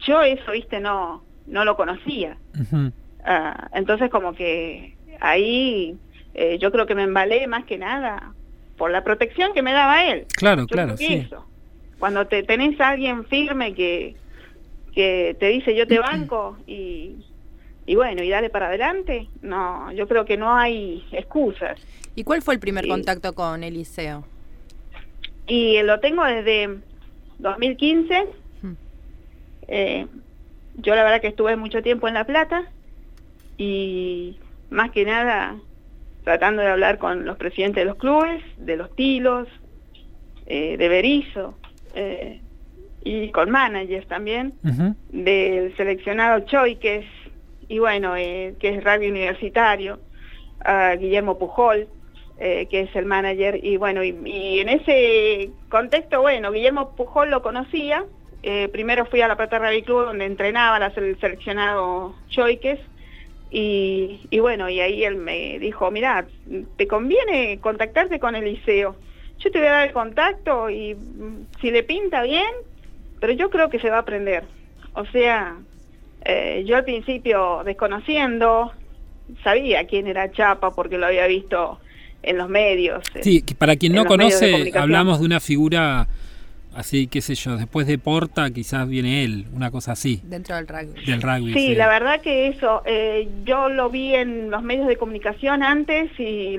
yo 0.00 0.22
eso, 0.22 0.52
viste, 0.52 0.80
no, 0.80 1.22
no 1.46 1.64
lo 1.64 1.76
conocía. 1.76 2.38
Ah, 3.24 3.68
entonces 3.74 4.10
como 4.10 4.32
que 4.32 4.96
ahí 5.20 5.96
yo 6.58 6.72
creo 6.72 6.86
que 6.86 6.94
me 6.94 7.02
embalé 7.02 7.46
más 7.46 7.64
que 7.64 7.76
nada 7.76 8.32
por 8.78 8.90
la 8.90 9.04
protección 9.04 9.52
que 9.52 9.60
me 9.60 9.72
daba 9.72 10.06
él. 10.06 10.26
Claro, 10.38 10.66
claro, 10.66 10.96
sí. 10.96 11.28
Cuando 12.00 12.26
te 12.26 12.42
tenés 12.42 12.80
a 12.80 12.88
alguien 12.88 13.24
firme 13.26 13.74
que, 13.74 14.16
que 14.94 15.36
te 15.38 15.46
dice 15.48 15.76
yo 15.76 15.86
te 15.86 16.00
banco 16.00 16.56
y, 16.66 17.14
y 17.86 17.94
bueno, 17.94 18.22
y 18.22 18.30
dale 18.30 18.50
para 18.50 18.68
adelante, 18.68 19.28
no, 19.42 19.92
yo 19.92 20.08
creo 20.08 20.24
que 20.24 20.36
no 20.36 20.56
hay 20.56 21.06
excusas. 21.12 21.78
¿Y 22.16 22.24
cuál 22.24 22.42
fue 22.42 22.54
el 22.54 22.60
primer 22.60 22.88
contacto 22.88 23.34
con 23.34 23.62
Eliseo? 23.62 24.24
Y 25.46 25.80
lo 25.82 26.00
tengo 26.00 26.24
desde 26.24 26.78
2015. 27.38 28.28
Eh, 29.68 30.06
yo 30.76 30.94
la 30.94 31.04
verdad 31.04 31.20
que 31.20 31.28
estuve 31.28 31.54
mucho 31.56 31.82
tiempo 31.82 32.08
en 32.08 32.14
La 32.14 32.24
Plata 32.24 32.64
y 33.58 34.36
más 34.70 34.90
que 34.90 35.04
nada 35.04 35.56
tratando 36.24 36.62
de 36.62 36.68
hablar 36.68 36.98
con 36.98 37.24
los 37.24 37.36
presidentes 37.36 37.82
de 37.82 37.84
los 37.84 37.96
clubes, 37.96 38.42
de 38.56 38.76
los 38.76 38.94
tilos, 38.96 39.48
eh, 40.46 40.76
de 40.76 40.88
Berizo, 40.88 41.54
eh, 41.94 42.40
y 43.02 43.30
con 43.30 43.50
managers 43.50 44.06
también, 44.08 44.52
del 45.08 45.74
seleccionado 45.76 46.40
Choi, 46.40 46.76
que 46.76 46.96
es, 46.96 47.06
y 47.68 47.78
bueno, 47.78 48.14
eh, 48.14 48.54
que 48.60 48.68
es 48.68 48.84
rugby 48.84 49.08
universitario, 49.08 50.00
a 50.62 50.96
Guillermo 50.96 51.38
Pujol, 51.38 51.88
eh, 52.38 52.66
que 52.70 52.82
es 52.82 52.94
el 52.94 53.06
manager, 53.06 53.58
y 53.64 53.78
bueno, 53.78 54.04
y, 54.04 54.60
en 54.60 54.68
ese 54.68 55.50
contexto, 55.70 56.20
bueno, 56.20 56.52
Guillermo 56.52 56.94
Pujol 56.94 57.30
lo 57.30 57.42
conocía, 57.42 58.04
primero 58.72 59.06
fui 59.06 59.20
a 59.22 59.28
la 59.28 59.36
Plata 59.36 59.58
Rugby 59.58 59.82
Club 59.82 60.06
donde 60.06 60.26
entrenaba 60.26 60.84
el 60.84 61.18
seleccionado 61.20 62.14
Choiques, 62.28 62.80
y, 63.50 64.20
y 64.30 64.38
bueno, 64.40 64.68
y 64.68 64.80
ahí 64.80 65.04
él 65.04 65.16
me 65.16 65.58
dijo, 65.58 65.90
mira, 65.90 66.26
te 66.76 66.86
conviene 66.86 67.58
contactarte 67.60 68.20
con 68.20 68.36
el 68.36 68.44
liceo 68.44 68.94
yo 69.40 69.50
te 69.50 69.58
voy 69.58 69.68
a 69.68 69.72
dar 69.72 69.88
el 69.88 69.92
contacto 69.92 70.70
y 70.70 70.94
mm, 70.94 71.46
si 71.60 71.70
le 71.70 71.82
pinta 71.82 72.22
bien, 72.22 72.50
pero 73.20 73.32
yo 73.32 73.50
creo 73.50 73.68
que 73.68 73.78
se 73.80 73.90
va 73.90 73.96
a 73.96 74.00
aprender. 74.00 74.44
O 74.94 75.04
sea, 75.06 75.56
eh, 76.24 76.62
yo 76.66 76.76
al 76.76 76.84
principio 76.84 77.62
desconociendo, 77.64 78.72
sabía 79.42 79.86
quién 79.86 80.06
era 80.06 80.30
Chapa 80.30 80.70
porque 80.70 80.98
lo 80.98 81.06
había 81.06 81.26
visto 81.26 81.80
en 82.22 82.38
los 82.38 82.48
medios. 82.48 83.02
Sí, 83.22 83.44
para 83.58 83.76
quien 83.76 83.94
no 83.94 84.04
conoce, 84.04 84.72
hablamos 84.74 85.20
de 85.20 85.26
una 85.26 85.40
figura 85.40 86.06
Así, 86.74 87.08
qué 87.08 87.20
sé 87.20 87.34
yo, 87.34 87.56
después 87.56 87.86
de 87.86 87.98
Porta 87.98 88.48
quizás 88.50 88.88
viene 88.88 89.24
él, 89.24 89.46
una 89.52 89.72
cosa 89.72 89.92
así. 89.92 90.20
Dentro 90.22 90.54
del 90.54 90.68
rugby. 90.68 91.04
Del 91.04 91.20
rugby. 91.20 91.52
Sí, 91.52 91.74
la 91.74 91.88
verdad 91.88 92.20
que 92.20 92.46
eso, 92.46 92.82
eh, 92.86 93.28
yo 93.44 93.68
lo 93.68 93.90
vi 93.90 94.14
en 94.14 94.50
los 94.50 94.62
medios 94.62 94.86
de 94.86 94.96
comunicación 94.96 95.64
antes 95.64 96.10
y, 96.18 96.58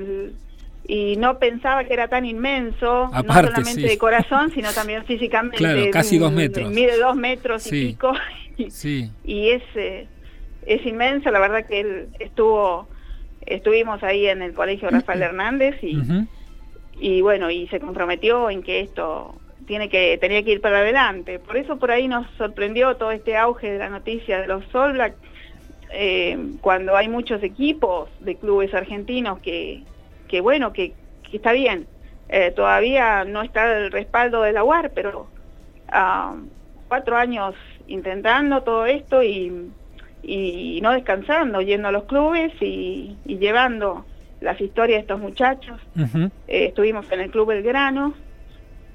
y 0.87 1.15
no 1.17 1.37
pensaba 1.37 1.83
que 1.83 1.93
era 1.93 2.07
tan 2.07 2.25
inmenso, 2.25 3.09
no 3.13 3.33
solamente 3.33 3.81
de 3.81 3.97
corazón, 3.97 4.51
sino 4.55 4.71
también 4.73 5.05
físicamente. 5.05 5.57
Claro, 5.57 5.81
casi 5.91 6.17
dos 6.17 6.31
metros. 6.31 6.71
Mide 6.71 6.97
dos 6.97 7.15
metros 7.15 7.67
y 7.67 7.87
pico. 7.87 8.13
Y, 8.57 8.71
sí. 8.71 9.11
y 9.23 9.49
es, 9.49 9.63
eh, 9.75 10.07
es 10.65 10.85
inmenso, 10.85 11.31
la 11.31 11.39
verdad 11.39 11.65
que 11.65 11.79
él 11.81 12.07
estuvo, 12.19 12.87
estuvimos 13.45 14.01
ahí 14.03 14.27
en 14.27 14.41
el 14.41 14.53
colegio 14.53 14.89
Rafael 14.89 15.21
Hernández 15.21 15.75
y, 15.83 15.99
y 16.99 17.21
bueno, 17.21 17.49
y 17.49 17.67
se 17.67 17.79
comprometió 17.79 18.49
en 18.49 18.63
que 18.63 18.81
esto 18.81 19.35
tiene 19.65 19.89
que 19.89 20.17
tenía 20.19 20.43
que 20.43 20.51
ir 20.51 20.61
para 20.61 20.79
adelante. 20.79 21.39
Por 21.39 21.57
eso 21.57 21.77
por 21.77 21.91
ahí 21.91 22.07
nos 22.07 22.29
sorprendió 22.37 22.97
todo 22.97 23.11
este 23.11 23.37
auge 23.37 23.71
de 23.71 23.79
la 23.79 23.89
noticia 23.89 24.41
de 24.41 24.47
los 24.47 24.65
Sol 24.65 24.93
Black, 24.93 25.13
eh, 25.93 26.37
cuando 26.61 26.95
hay 26.95 27.07
muchos 27.07 27.43
equipos 27.43 28.09
de 28.19 28.35
clubes 28.35 28.73
argentinos 28.73 29.39
que, 29.39 29.83
que 30.31 30.39
bueno, 30.39 30.71
que, 30.71 30.93
está 31.31 31.51
bien. 31.51 31.85
Eh, 32.29 32.51
todavía 32.51 33.25
no 33.25 33.41
está 33.41 33.77
el 33.77 33.91
respaldo 33.91 34.41
de 34.41 34.53
la 34.53 34.63
UAR, 34.63 34.91
pero 34.95 35.27
ah, 35.89 36.35
cuatro 36.87 37.17
años 37.17 37.53
intentando 37.87 38.63
todo 38.63 38.85
esto 38.85 39.21
y, 39.21 39.69
y, 40.23 40.79
no 40.81 40.91
descansando, 40.91 41.61
yendo 41.61 41.89
a 41.89 41.91
los 41.91 42.05
clubes 42.05 42.53
y, 42.61 43.17
llevando 43.25 44.05
las 44.39 44.59
historias 44.61 44.99
de 44.99 45.01
estos 45.01 45.19
muchachos. 45.19 45.79
Eh, 46.47 46.67
estuvimos 46.67 47.11
en 47.11 47.19
el 47.19 47.29
Club 47.29 47.49
Belgrano, 47.49 48.13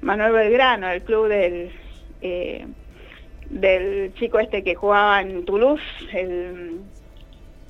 Manuel 0.01 0.33
Belgrano, 0.33 0.89
el 0.89 1.03
club 1.03 1.27
del, 1.27 1.71
eh, 2.21 2.65
del 3.49 4.13
chico 4.15 4.39
este 4.39 4.63
que 4.63 4.73
jugaba 4.73 5.21
en 5.21 5.45
Toulouse, 5.45 5.83
el, 6.13 6.81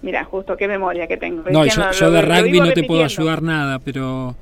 mira, 0.02 0.24
justo 0.24 0.58
qué 0.58 0.68
memoria 0.68 1.08
que 1.08 1.18
tengo. 1.18 1.44
No, 1.50 1.66
yo, 1.66 2.12
de 2.12 2.22
rugby 2.22 2.60
no 2.60 2.72
te 2.72 2.84
puedo 2.84 3.04
ayudar 3.04 3.42
nada, 3.42 3.80
pero... 3.80 4.36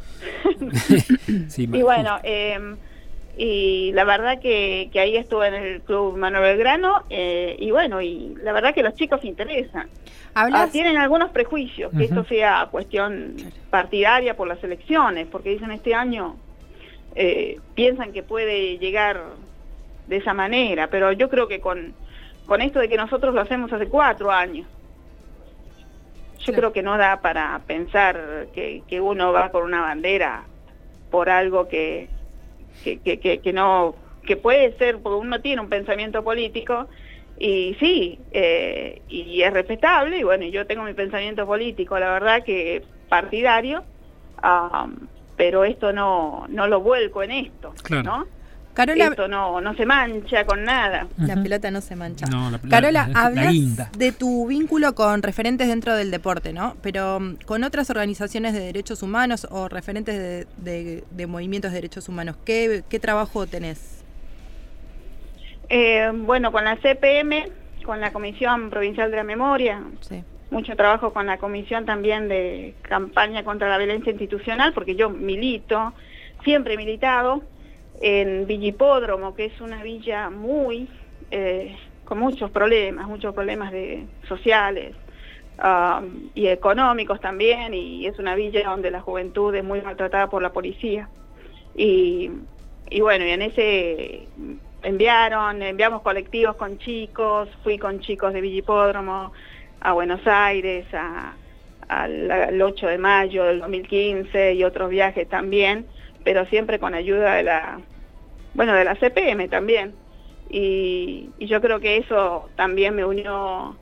sí, 1.47 1.69
y 1.71 1.81
bueno, 1.81 2.19
eh, 2.23 2.75
y 3.37 3.91
la 3.93 4.05
verdad 4.05 4.39
que, 4.39 4.89
que, 4.93 4.99
ahí 4.99 5.17
estuve 5.17 5.47
en 5.47 5.53
el 5.55 5.81
club 5.81 6.15
Manuel 6.15 6.43
Belgrano 6.43 7.03
eh, 7.09 7.55
y 7.59 7.69
bueno, 7.71 8.01
y 8.01 8.35
la 8.41 8.53
verdad 8.53 8.73
que 8.73 8.81
los 8.81 8.95
chicos 8.95 9.21
se 9.21 9.27
interesan. 9.27 9.89
Ah, 10.37 10.67
tienen 10.69 10.97
algunos 10.97 11.31
prejuicios, 11.31 11.93
que 11.97 12.03
esto 12.03 12.25
sea 12.25 12.67
cuestión 12.69 13.35
partidaria 13.69 14.35
por 14.35 14.49
las 14.49 14.61
elecciones, 14.65 15.27
porque 15.31 15.49
dicen 15.49 15.71
este 15.71 15.95
año 15.95 16.35
eh, 17.15 17.59
piensan 17.73 18.11
que 18.11 18.21
puede 18.21 18.77
llegar 18.77 19.23
de 20.07 20.17
esa 20.17 20.33
manera, 20.33 20.87
pero 20.87 21.13
yo 21.13 21.29
creo 21.29 21.47
que 21.47 21.61
con, 21.61 21.93
con 22.45 22.61
esto 22.61 22.79
de 22.79 22.89
que 22.89 22.97
nosotros 22.97 23.33
lo 23.33 23.39
hacemos 23.39 23.71
hace 23.71 23.87
cuatro 23.87 24.29
años, 24.29 24.67
yo 26.45 26.53
creo 26.53 26.73
que 26.73 26.83
no 26.83 26.97
da 26.97 27.21
para 27.21 27.59
pensar 27.65 28.47
que, 28.53 28.83
que, 28.87 29.01
uno 29.01 29.31
va 29.31 29.51
por 29.51 29.63
una 29.63 29.81
bandera 29.81 30.45
por 31.09 31.29
algo 31.29 31.67
que, 31.67 32.07
que, 32.83 32.99
que, 32.99 33.39
que, 33.39 33.53
no 33.53 33.95
que 34.25 34.37
puede 34.37 34.77
ser 34.77 34.99
porque 34.99 35.17
uno 35.17 35.41
tiene 35.41 35.61
un 35.61 35.69
pensamiento 35.69 36.23
político 36.23 36.87
y 37.37 37.75
sí 37.79 38.19
eh, 38.31 39.01
y 39.09 39.41
es 39.41 39.53
respetable 39.53 40.19
y 40.19 40.23
bueno 40.23 40.45
yo 40.45 40.65
tengo 40.65 40.83
mi 40.83 40.93
pensamiento 40.93 41.45
político 41.45 41.97
la 41.99 42.11
verdad 42.11 42.43
que 42.43 42.83
partidario 43.09 43.83
pero 45.35 45.65
esto 45.65 45.91
no, 45.91 46.45
no 46.49 46.67
lo 46.67 46.81
vuelco 46.81 47.23
en 47.23 47.31
esto, 47.31 47.73
¿no? 48.03 48.25
Carola, 48.75 49.05
esto 49.05 49.27
no, 49.29 49.61
no 49.61 49.73
se 49.73 49.85
mancha 49.85 50.45
con 50.45 50.65
nada. 50.65 51.07
La 51.17 51.41
pelota 51.41 51.71
no 51.71 51.79
se 51.79 51.95
mancha. 51.95 52.27
Carola, 52.69 53.09
hablas 53.15 53.53
de 53.97 54.11
tu 54.11 54.47
vínculo 54.47 54.93
con 54.93 55.23
referentes 55.23 55.67
dentro 55.69 55.95
del 55.95 56.11
deporte, 56.11 56.51
¿no? 56.51 56.75
Pero 56.81 57.19
mm, 57.19 57.37
con 57.45 57.63
otras 57.63 57.89
organizaciones 57.89 58.53
de 58.53 58.59
derechos 58.59 59.01
humanos 59.01 59.47
o 59.49 59.69
referentes 59.69 60.47
de, 60.57 61.03
de, 61.09 61.27
movimientos 61.27 61.71
de 61.71 61.75
derechos 61.77 62.09
humanos, 62.09 62.35
¿qué, 62.45 62.83
qué 62.89 62.99
trabajo 62.99 63.47
tenés? 63.47 64.03
Eh, 65.69 66.11
bueno, 66.13 66.51
con 66.51 66.65
la 66.65 66.75
CPM, 66.75 67.45
con 67.85 68.01
la 68.01 68.11
Comisión 68.11 68.69
Provincial 68.69 69.09
de 69.09 69.17
la 69.17 69.23
Memoria, 69.23 69.81
sí 70.01 70.21
mucho 70.51 70.75
trabajo 70.75 71.11
con 71.11 71.25
la 71.25 71.37
comisión 71.37 71.85
también 71.85 72.27
de 72.27 72.75
campaña 72.83 73.43
contra 73.43 73.67
la 73.67 73.77
violencia 73.77 74.11
institucional, 74.11 74.73
porque 74.73 74.95
yo 74.95 75.09
milito, 75.09 75.93
siempre 76.43 76.75
he 76.75 76.77
militado, 76.77 77.41
en 78.01 78.45
Villipódromo, 78.47 79.35
que 79.35 79.45
es 79.45 79.61
una 79.61 79.83
villa 79.83 80.29
muy, 80.29 80.87
eh, 81.31 81.75
con 82.03 82.19
muchos 82.19 82.51
problemas, 82.51 83.07
muchos 83.07 83.33
problemas 83.33 83.71
de, 83.71 84.05
sociales 84.27 84.95
um, 85.57 86.29
y 86.33 86.47
económicos 86.47 87.19
también, 87.19 87.73
y 87.73 88.05
es 88.05 88.19
una 88.19 88.35
villa 88.35 88.69
donde 88.69 88.91
la 88.91 89.01
juventud 89.01 89.53
es 89.55 89.63
muy 89.63 89.81
maltratada 89.81 90.29
por 90.29 90.41
la 90.41 90.51
policía. 90.51 91.09
Y, 91.75 92.31
bueno, 93.01 93.25
y 93.25 93.29
en 93.29 93.41
ese 93.41 94.27
enviaron, 94.83 95.61
enviamos 95.61 96.01
colectivos 96.03 96.55
con 96.55 96.77
chicos, 96.77 97.49
fui 97.63 97.77
con 97.77 97.99
chicos 97.99 98.33
de 98.33 98.41
Villipódromo, 98.41 99.33
a 99.81 99.93
Buenos 99.93 100.25
Aires, 100.25 100.85
al 101.87 102.61
8 102.61 102.87
de 102.87 102.97
mayo 102.97 103.43
del 103.43 103.59
2015 103.59 104.53
y 104.53 104.63
otros 104.63 104.89
viajes 104.89 105.27
también, 105.27 105.85
pero 106.25 106.45
siempre 106.47 106.79
con 106.79 106.93
ayuda 106.93 107.35
de 107.35 107.43
la, 107.43 107.79
bueno, 108.53 108.73
de 108.73 108.83
la 108.83 108.95
CPM 108.95 109.47
también. 109.47 109.93
Y, 110.49 111.29
yo 111.39 111.61
creo 111.61 111.79
que 111.79 111.97
eso 111.97 112.49
también 112.57 112.95
me 112.95 113.05
unió 113.05 113.77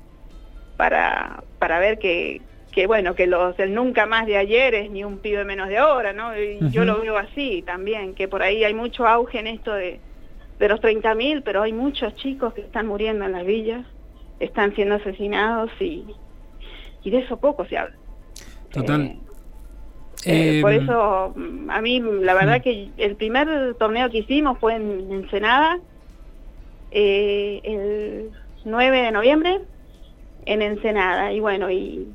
para, 0.77 1.43
para 1.57 1.79
ver 1.79 1.97
que, 1.97 2.41
que 2.71 2.85
bueno, 2.85 3.15
que 3.15 3.25
los 3.25 3.57
el 3.57 3.73
nunca 3.73 4.05
más 4.05 4.27
de 4.27 4.37
ayer 4.37 4.75
es 4.75 4.91
ni 4.91 5.03
un 5.03 5.17
pibe 5.17 5.45
menos 5.45 5.69
de 5.69 5.79
ahora, 5.79 6.13
¿no? 6.13 6.37
Y 6.37 6.59
yo 6.69 6.85
lo 6.85 7.01
veo 7.01 7.17
así 7.17 7.63
también, 7.65 8.13
que 8.13 8.27
por 8.27 8.43
ahí 8.43 8.63
hay 8.63 8.75
mucho 8.75 9.07
auge 9.07 9.39
en 9.39 9.47
esto 9.47 9.73
de, 9.73 9.99
de 10.59 10.69
los 10.69 10.79
30.000, 10.81 11.41
pero 11.43 11.63
hay 11.63 11.73
muchos 11.73 12.15
chicos 12.17 12.53
que 12.53 12.61
están 12.61 12.85
muriendo 12.85 13.25
en 13.25 13.31
las 13.31 13.45
villas 13.45 13.85
están 14.39 14.75
siendo 14.75 14.95
asesinados 14.95 15.71
y, 15.79 16.05
y 17.03 17.09
de 17.09 17.19
eso 17.19 17.37
poco 17.37 17.65
se 17.65 17.77
habla. 17.77 17.95
Total. 18.71 19.01
Eh, 19.01 19.17
eh, 20.25 20.59
por 20.61 20.73
em, 20.73 20.83
eso, 20.83 21.33
a 21.69 21.81
mí, 21.81 21.99
la 21.99 22.33
verdad 22.33 22.61
que 22.61 22.89
el 22.97 23.15
primer 23.15 23.75
torneo 23.75 24.09
que 24.09 24.19
hicimos 24.19 24.57
fue 24.59 24.75
en 24.75 25.11
Ensenada, 25.11 25.79
eh, 26.91 27.59
el 27.63 28.31
9 28.65 29.01
de 29.01 29.11
noviembre, 29.11 29.61
en 30.45 30.61
Ensenada. 30.61 31.33
Y 31.33 31.39
bueno, 31.39 31.69
y, 31.69 32.07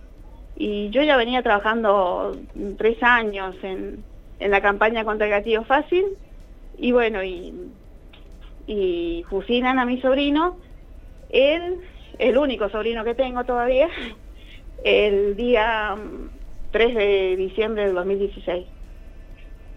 y 0.56 0.90
yo 0.90 1.02
ya 1.02 1.16
venía 1.16 1.42
trabajando 1.42 2.36
tres 2.76 3.02
años 3.02 3.56
en, 3.62 4.02
en 4.40 4.50
la 4.50 4.60
campaña 4.60 5.04
contra 5.04 5.26
el 5.26 5.32
gatillo 5.32 5.64
fácil. 5.64 6.04
Y 6.78 6.92
bueno, 6.92 7.22
y, 7.24 7.52
y 8.66 9.24
fusilan 9.28 9.78
a 9.78 9.84
mi 9.84 10.00
sobrino. 10.00 10.56
Él 11.30 11.80
el 12.18 12.36
único 12.36 12.68
sobrino 12.68 13.04
que 13.04 13.14
tengo 13.14 13.44
todavía, 13.44 13.88
el 14.84 15.36
día 15.36 15.96
3 16.70 16.92
mm, 16.92 16.96
de 16.96 17.36
diciembre 17.36 17.86
del 17.86 17.94
2016. 17.94 18.66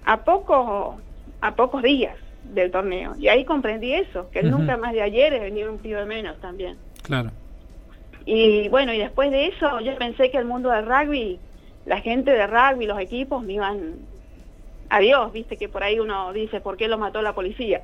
A 0.06 0.24
poco, 0.24 1.00
a 1.42 1.56
pocos 1.56 1.84
días 1.84 2.16
del 2.44 2.72
torneo. 2.72 3.16
Y 3.18 3.28
ahí 3.28 3.46
comprendí 3.46 3.94
eso, 3.94 4.30
que 4.32 4.44
nunca 4.44 4.78
más 4.78 4.94
de 4.94 5.02
ayer 5.02 5.34
es 5.34 5.42
venir 5.42 5.70
un 5.70 5.82
de 5.82 6.06
menos 6.06 6.40
también. 6.40 6.78
Claro. 7.04 7.32
Y 8.26 8.70
bueno, 8.70 8.94
y 8.94 9.00
después 9.00 9.32
de 9.32 9.48
eso 9.48 9.80
yo 9.80 9.96
pensé 9.98 10.30
que 10.32 10.38
el 10.38 10.46
mundo 10.46 10.70
del 10.70 10.86
rugby, 10.86 11.40
la 11.86 12.00
gente 12.02 12.32
de 12.32 12.48
rugby, 12.48 12.86
los 12.86 13.00
equipos 13.00 13.44
me 13.44 13.54
iban 13.54 13.96
adiós, 14.90 15.32
viste 15.32 15.58
que 15.58 15.70
por 15.70 15.84
ahí 15.84 16.00
uno 16.00 16.34
dice, 16.34 16.62
¿por 16.62 16.78
qué 16.78 16.88
lo 16.88 16.98
mató 16.98 17.22
la 17.22 17.34
policía? 17.34 17.82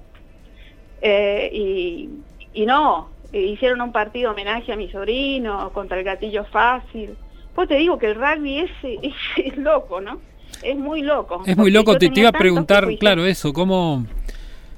Eh, 1.02 1.50
y, 1.54 2.10
y 2.54 2.66
no, 2.66 3.10
hicieron 3.32 3.82
un 3.82 3.92
partido 3.92 4.32
homenaje 4.32 4.74
a 4.74 4.76
mi 4.76 4.90
sobrino 4.90 5.72
contra 5.74 5.98
el 5.98 6.04
gatillo 6.04 6.44
fácil. 6.46 7.16
Pues 7.58 7.70
te 7.70 7.78
digo 7.78 7.98
que 7.98 8.06
el 8.06 8.14
rugby 8.14 8.60
es, 8.60 8.70
es, 8.84 9.58
loco, 9.58 10.00
¿no? 10.00 10.22
Es 10.62 10.78
muy 10.78 11.02
loco. 11.02 11.42
Es 11.44 11.58
muy 11.58 11.72
loco, 11.72 11.98
te, 11.98 12.12
iba 12.14 12.30
a 12.30 12.32
preguntar, 12.32 12.88
claro, 13.00 13.26
eso, 13.26 13.52
¿cómo, 13.52 14.06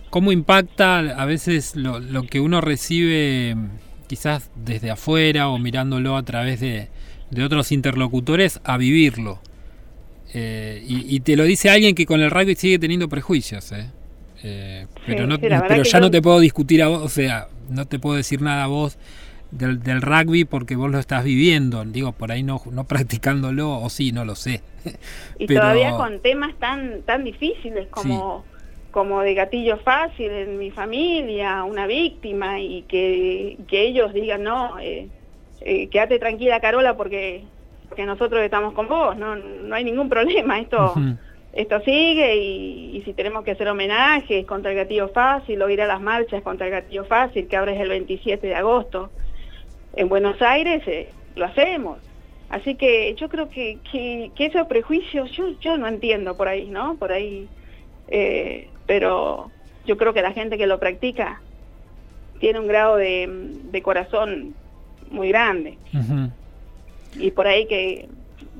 cómo 0.09 0.31
impacta 0.31 0.99
a 0.99 1.25
veces 1.25 1.75
lo, 1.75 1.99
lo 1.99 2.23
que 2.23 2.39
uno 2.39 2.61
recibe 2.61 3.57
quizás 4.07 4.49
desde 4.55 4.91
afuera 4.91 5.49
o 5.49 5.59
mirándolo 5.59 6.15
a 6.15 6.23
través 6.23 6.61
de, 6.61 6.87
de 7.31 7.43
otros 7.43 7.73
interlocutores 7.73 8.61
a 8.63 8.77
vivirlo. 8.77 9.41
Eh, 10.33 10.81
y, 10.87 11.17
y, 11.17 11.19
te 11.19 11.35
lo 11.35 11.43
dice 11.43 11.69
alguien 11.69 11.95
que 11.95 12.05
con 12.05 12.21
el 12.21 12.31
rugby 12.31 12.55
sigue 12.55 12.79
teniendo 12.79 13.09
prejuicios, 13.09 13.73
¿eh? 13.73 13.89
Eh, 14.41 14.87
pero 15.05 15.27
no, 15.27 15.37
pero 15.37 15.83
ya 15.83 15.99
no 15.99 16.09
te 16.09 16.21
puedo 16.21 16.39
discutir 16.39 16.81
a 16.81 16.87
vos, 16.87 17.01
o 17.01 17.09
sea, 17.09 17.49
no 17.67 17.87
te 17.87 17.99
puedo 17.99 18.15
decir 18.15 18.41
nada 18.41 18.63
a 18.63 18.67
vos 18.67 18.97
del, 19.51 19.81
del, 19.81 20.01
rugby 20.01 20.45
porque 20.45 20.75
vos 20.75 20.91
lo 20.91 20.99
estás 20.99 21.23
viviendo, 21.23 21.83
digo, 21.85 22.11
por 22.11 22.31
ahí 22.31 22.43
no, 22.43 22.61
no 22.71 22.83
practicándolo, 22.85 23.79
o 23.79 23.89
sí, 23.89 24.11
no 24.11 24.25
lo 24.25 24.35
sé. 24.35 24.61
Y 25.37 25.47
todavía 25.47 25.91
con 25.91 26.19
temas 26.21 26.55
tan, 26.59 27.01
tan 27.03 27.23
difíciles 27.23 27.87
como 27.89 28.45
como 28.91 29.21
de 29.21 29.33
gatillo 29.33 29.77
fácil 29.77 30.31
en 30.31 30.57
mi 30.57 30.71
familia, 30.71 31.63
una 31.63 31.85
víctima, 31.85 32.59
y 32.59 32.83
que, 32.83 33.57
que 33.67 33.87
ellos 33.87 34.13
digan, 34.13 34.43
no, 34.43 34.79
eh, 34.79 35.07
eh, 35.61 35.87
quédate 35.89 36.19
tranquila 36.19 36.59
Carola 36.59 36.97
porque, 36.97 37.43
porque 37.87 38.05
nosotros 38.05 38.41
estamos 38.41 38.73
con 38.73 38.87
vos, 38.87 39.15
no, 39.17 39.35
no 39.35 39.75
hay 39.75 39.83
ningún 39.83 40.09
problema, 40.09 40.59
esto, 40.59 40.93
esto 41.53 41.79
sigue 41.81 42.37
y, 42.37 42.97
y, 42.97 43.01
si 43.03 43.13
tenemos 43.13 43.43
que 43.43 43.51
hacer 43.51 43.67
homenajes 43.67 44.45
contra 44.45 44.71
el 44.71 44.77
gatillo 44.77 45.09
fácil 45.09 45.61
o 45.61 45.69
ir 45.69 45.81
a 45.81 45.87
las 45.87 46.01
marchas 46.01 46.41
contra 46.41 46.67
el 46.67 46.71
gatillo 46.71 47.05
fácil, 47.05 47.47
que 47.47 47.57
ahora 47.57 47.73
es 47.73 47.81
el 47.81 47.89
27 47.89 48.47
de 48.47 48.55
agosto, 48.55 49.11
en 49.99 50.07
Buenos 50.07 50.41
Aires, 50.41 50.81
eh, 50.87 51.09
lo 51.35 51.45
hacemos. 51.45 51.99
Así 52.49 52.75
que 52.75 53.13
yo 53.15 53.27
creo 53.27 53.49
que, 53.49 53.79
que, 53.91 54.31
que, 54.33 54.45
esos 54.45 54.65
prejuicios 54.67 55.29
yo, 55.33 55.49
yo 55.59 55.77
no 55.77 55.87
entiendo 55.87 56.37
por 56.37 56.47
ahí, 56.47 56.69
¿no? 56.69 56.95
Por 56.95 57.11
ahí 57.11 57.47
eh, 58.07 58.69
pero 58.85 59.51
yo 59.85 59.97
creo 59.97 60.13
que 60.13 60.21
la 60.21 60.31
gente 60.31 60.57
que 60.57 60.67
lo 60.67 60.79
practica 60.79 61.41
tiene 62.39 62.59
un 62.59 62.67
grado 62.67 62.95
de, 62.95 63.81
corazón 63.83 64.55
muy 65.11 65.27
grande. 65.29 65.77
Y 67.17 67.31
por 67.31 67.47
ahí 67.47 67.65
que 67.67 68.07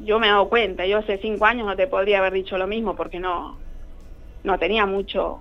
yo 0.04 0.20
me 0.20 0.28
he 0.28 0.30
dado 0.30 0.50
cuenta, 0.50 0.86
yo 0.86 0.98
hace 0.98 1.18
cinco 1.20 1.46
años 1.46 1.66
no 1.66 1.76
te 1.76 1.88
podría 1.88 2.20
haber 2.20 2.34
dicho 2.34 2.58
lo 2.58 2.68
mismo 2.68 2.96
porque 2.96 3.20
no, 3.20 3.58
no 4.44 4.60
tenía 4.60 4.86
mucho, 4.86 5.40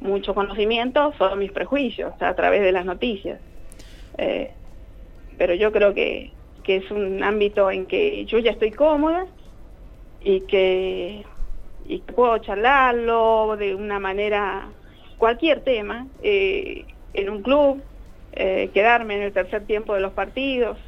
mucho 0.00 0.34
conocimiento, 0.34 1.12
solo 1.18 1.36
mis 1.36 1.52
prejuicios 1.52 2.14
a 2.20 2.34
través 2.34 2.62
de 2.62 2.72
las 2.72 2.86
noticias. 2.86 3.38
Eh, 4.16 4.50
pero 5.38 5.54
yo 5.54 5.72
creo 5.72 5.94
que, 5.94 6.32
que 6.62 6.76
es 6.76 6.90
un 6.90 7.22
ámbito 7.22 7.70
en 7.70 7.86
que 7.86 8.24
yo 8.26 8.38
ya 8.38 8.50
estoy 8.50 8.70
cómoda 8.70 9.26
y 10.20 10.40
que 10.42 11.24
y 11.88 11.98
puedo 11.98 12.38
charlarlo 12.38 13.56
de 13.56 13.74
una 13.74 13.98
manera, 13.98 14.68
cualquier 15.18 15.60
tema, 15.60 16.06
eh, 16.22 16.84
en 17.14 17.30
un 17.30 17.42
club, 17.42 17.82
eh, 18.32 18.70
quedarme 18.74 19.16
en 19.16 19.22
el 19.22 19.32
tercer 19.32 19.64
tiempo 19.66 19.94
de 19.94 20.00
los 20.00 20.12
partidos. 20.12 20.78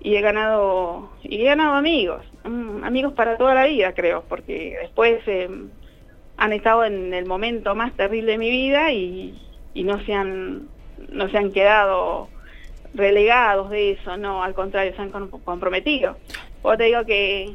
Y 0.00 0.14
he 0.14 0.20
ganado 0.20 1.10
y 1.22 1.42
he 1.42 1.44
ganado 1.44 1.74
amigos, 1.74 2.24
mm, 2.44 2.84
amigos 2.84 3.14
para 3.14 3.36
toda 3.36 3.54
la 3.54 3.66
vida 3.66 3.94
creo, 3.94 4.24
porque 4.28 4.76
después 4.80 5.20
eh, 5.26 5.48
han 6.36 6.52
estado 6.52 6.84
en 6.84 7.12
el 7.12 7.26
momento 7.26 7.74
más 7.74 7.92
terrible 7.96 8.32
de 8.32 8.38
mi 8.38 8.50
vida 8.50 8.92
y, 8.92 9.40
y 9.74 9.82
no 9.82 10.00
se 10.04 10.14
han 10.14 10.68
no 11.10 11.28
se 11.30 11.38
han 11.38 11.52
quedado 11.52 12.28
relegados 12.94 13.70
de 13.70 13.92
eso, 13.92 14.16
no, 14.16 14.42
al 14.42 14.54
contrario, 14.54 14.94
se 14.94 15.02
han 15.02 15.10
comprometido. 15.10 16.16
O 16.62 16.76
te 16.76 16.84
digo 16.84 17.04
que 17.04 17.54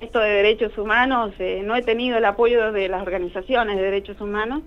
esto 0.00 0.20
de 0.20 0.30
derechos 0.30 0.76
humanos, 0.78 1.32
eh, 1.38 1.62
no 1.64 1.76
he 1.76 1.82
tenido 1.82 2.18
el 2.18 2.24
apoyo 2.24 2.72
de 2.72 2.88
las 2.88 3.02
organizaciones 3.02 3.76
de 3.76 3.82
derechos 3.82 4.20
humanos, 4.20 4.62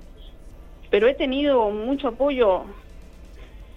pero 0.89 1.07
he 1.07 1.13
tenido 1.13 1.69
mucho 1.69 2.09
apoyo 2.09 2.65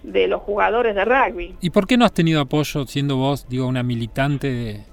de 0.03 0.27
los 0.27 0.41
jugadores 0.41 0.95
de 0.95 1.05
rugby. 1.05 1.55
¿Y 1.61 1.69
por 1.69 1.87
qué 1.87 1.97
no 1.97 2.05
has 2.05 2.13
tenido 2.13 2.41
apoyo 2.41 2.85
siendo 2.87 3.17
vos, 3.17 3.47
digo, 3.47 3.67
una 3.67 3.83
militante 3.83 4.83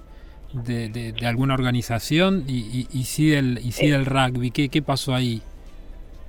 de, 0.53 0.89
de, 0.89 1.27
alguna 1.27 1.55
organización 1.55 2.45
y, 2.47 2.87
y, 2.91 3.05
sí 3.05 3.31
del, 3.31 3.59
y 3.63 3.73
sí 3.73 3.89
del 3.89 4.05
rugby? 4.05 4.51
¿Qué, 4.51 4.69
¿Qué 4.69 4.83
pasó 4.83 5.15
ahí? 5.15 5.43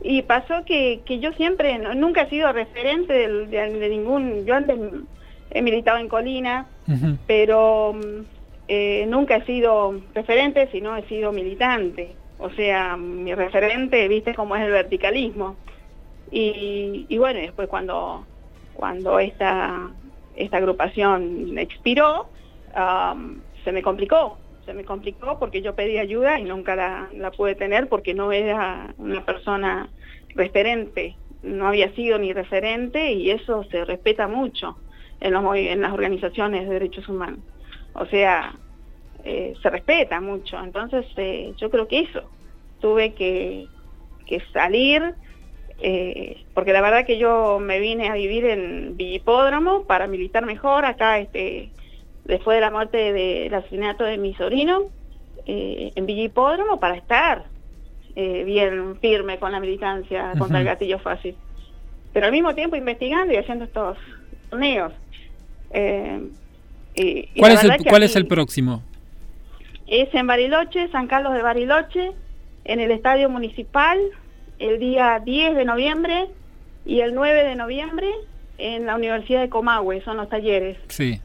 Y 0.01 0.22
pasó 0.22 0.63
que, 0.65 1.01
que 1.06 1.20
yo 1.20 1.34
siempre, 1.34 1.77
nunca 1.96 2.22
he 2.22 2.29
sido 2.29 2.51
referente 2.53 3.13
de, 3.13 3.89
ningún, 3.89 4.46
yo 4.46 4.56
antes 4.56 4.77
he 5.51 5.62
militado 5.62 5.98
en 5.98 6.08
Colina, 6.08 6.68
pero 7.27 7.96
eh, 8.68 9.06
nunca 9.08 9.38
he 9.38 9.46
sido 9.46 10.00
referente, 10.13 10.70
sino 10.72 10.96
he 10.96 11.03
sido 11.08 11.32
militante. 11.32 12.15
O 12.38 12.50
sea, 12.51 12.96
mi 12.96 13.34
referente, 13.36 14.08
viste 14.08 14.34
cómo 14.34 14.56
es 14.56 14.63
el 14.63 14.72
verticalismo. 14.72 15.58
Y, 16.32 17.06
y 17.10 17.18
bueno, 17.18 17.39
después 17.39 17.68
cuando, 17.68 18.25
cuando 18.74 19.20
esta, 19.20 19.91
esta 20.38 20.58
agrupación 20.58 21.58
expiró, 21.58 22.29
se 23.63 23.72
me 23.72 23.82
complicó. 23.82 24.38
Se 24.69 24.75
me 24.75 24.85
complicó 24.85 25.39
porque 25.39 25.63
yo 25.63 25.73
pedí 25.73 25.97
ayuda 25.97 26.38
y 26.39 26.43
nunca 26.43 26.75
la, 26.75 27.09
la 27.13 27.31
pude 27.31 27.55
tener 27.55 27.89
porque 27.89 28.13
no 28.13 28.31
era 28.31 28.94
una 29.00 29.25
persona 29.25 29.89
referente. 30.35 31.15
No 31.41 31.67
había 31.67 31.91
sido 31.96 32.20
ni 32.20 32.33
referente 32.33 33.13
y 33.13 33.31
eso 33.31 33.63
se 33.72 33.83
respeta 33.83 34.27
mucho 34.27 34.77
en, 35.22 35.33
los, 35.33 35.44
en 35.55 35.81
las 35.81 35.91
organizaciones 35.91 36.67
de 36.67 36.74
derechos 36.74 37.09
humanos 37.09 37.39
o 37.94 38.05
sea, 38.05 38.53
eh, 39.24 39.53
se 39.61 39.70
respeta 39.70 40.22
mucho. 40.22 40.59
Entonces, 40.59 41.05
eh, 41.17 41.53
yo 41.57 41.70
creo 41.70 41.87
que 41.87 42.01
eso, 42.01 42.29
tuve 42.79 43.13
que, 43.13 43.67
que 44.27 44.41
salir, 44.53 45.15
eh, 45.81 46.44
porque 46.53 46.74
la 46.74 46.81
verdad 46.81 47.05
que 47.05 47.17
yo 47.17 47.59
me 47.59 47.79
vine 47.79 48.09
a 48.09 48.13
vivir 48.13 48.46
en 48.46 48.98
Villipódromo 48.98 49.85
para 49.85 50.07
militar 50.07 50.46
mejor, 50.46 50.85
acá 50.85 51.20
este 51.20 51.72
después 52.29 52.55
de 52.55 52.61
la 52.61 52.72
muerte 52.72 53.11
del 53.11 53.53
asesinato 53.53 54.05
de 54.05 54.18
mi 54.18 54.33
sobrino, 54.35 54.83
en 55.46 56.05
Villipódromo 56.05 56.79
para 56.79 56.96
estar 56.96 57.46
bien 58.15 58.98
firme 59.01 59.39
con 59.39 59.51
la 59.51 59.59
militancia 59.59 60.33
contra 60.37 60.59
el 60.59 60.65
gatillo 60.65 61.00
fácil. 61.00 61.35
Pero 62.13 62.27
al 62.27 62.31
mismo 62.31 62.53
tiempo 62.53 62.75
investigando 62.75 63.33
y 63.33 63.37
haciendo 63.37 63.65
estos 63.65 63.98
torneos. 64.50 64.94
¿Cuál, 65.70 66.31
es 66.96 67.63
el, 67.63 67.77
¿Cuál 67.87 68.03
es 68.03 68.15
el 68.15 68.27
próximo? 68.27 68.83
Es 69.87 70.13
en 70.13 70.27
Bariloche, 70.27 70.87
San 70.92 71.07
Carlos 71.07 71.33
de 71.33 71.42
Bariloche, 71.42 72.11
en 72.65 72.79
el 72.79 72.92
Estadio 72.92 73.29
Municipal, 73.29 74.00
el 74.59 74.79
día 74.79 75.20
10 75.24 75.55
de 75.55 75.65
noviembre 75.65 76.27
y 76.85 77.00
el 77.00 77.15
9 77.15 77.44
de 77.44 77.55
noviembre 77.55 78.07
en 78.57 78.85
la 78.85 78.96
Universidad 78.96 79.42
de 79.42 79.50
Comahue, 79.50 80.01
son 80.01 80.18
los 80.18 80.29
talleres. 80.29 80.77
Sí. 80.89 81.22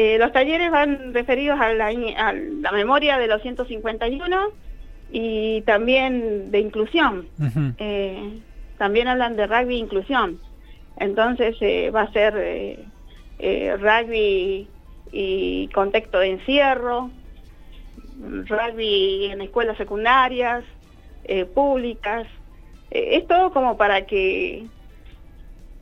Eh, 0.00 0.16
los 0.16 0.30
talleres 0.30 0.70
van 0.70 1.12
referidos 1.12 1.58
a 1.60 1.74
la, 1.74 1.92
memoria 2.72 3.18
de 3.18 3.26
los 3.26 3.42
151 3.42 4.50
y 5.10 5.62
también 5.62 6.52
de 6.52 6.60
inclusión. 6.60 7.26
Eh, 7.78 8.38
también 8.78 9.08
hablan 9.08 9.34
de 9.34 9.48
rugby 9.48 9.74
e 9.74 9.78
inclusión. 9.78 10.38
Entonces 10.98 11.56
eh, 11.60 11.90
va 11.90 12.02
a 12.02 12.12
ser 12.12 12.78
rugby 13.80 14.68
y 15.10 15.68
contexto 15.74 16.20
de 16.20 16.30
encierro, 16.30 17.10
rugby 18.20 19.30
en 19.32 19.40
escuelas 19.40 19.76
secundarias, 19.78 20.62
públicas. 21.54 22.28
Es 22.92 23.26
todo 23.26 23.52
como 23.52 23.76
para 23.76 24.06
que, 24.06 24.64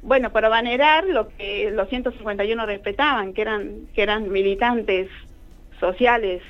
bueno, 0.02 0.30
para 0.30 0.48
venerar 0.48 1.04
lo 1.04 1.28
que 1.28 1.70
los 1.70 1.88
151 1.88 2.66
respetaban, 2.66 3.32
que 3.32 3.42
eran, 3.42 3.72
que 3.94 4.02
eran 4.02 4.30
militantes 4.30 5.08
sociales 5.80 6.42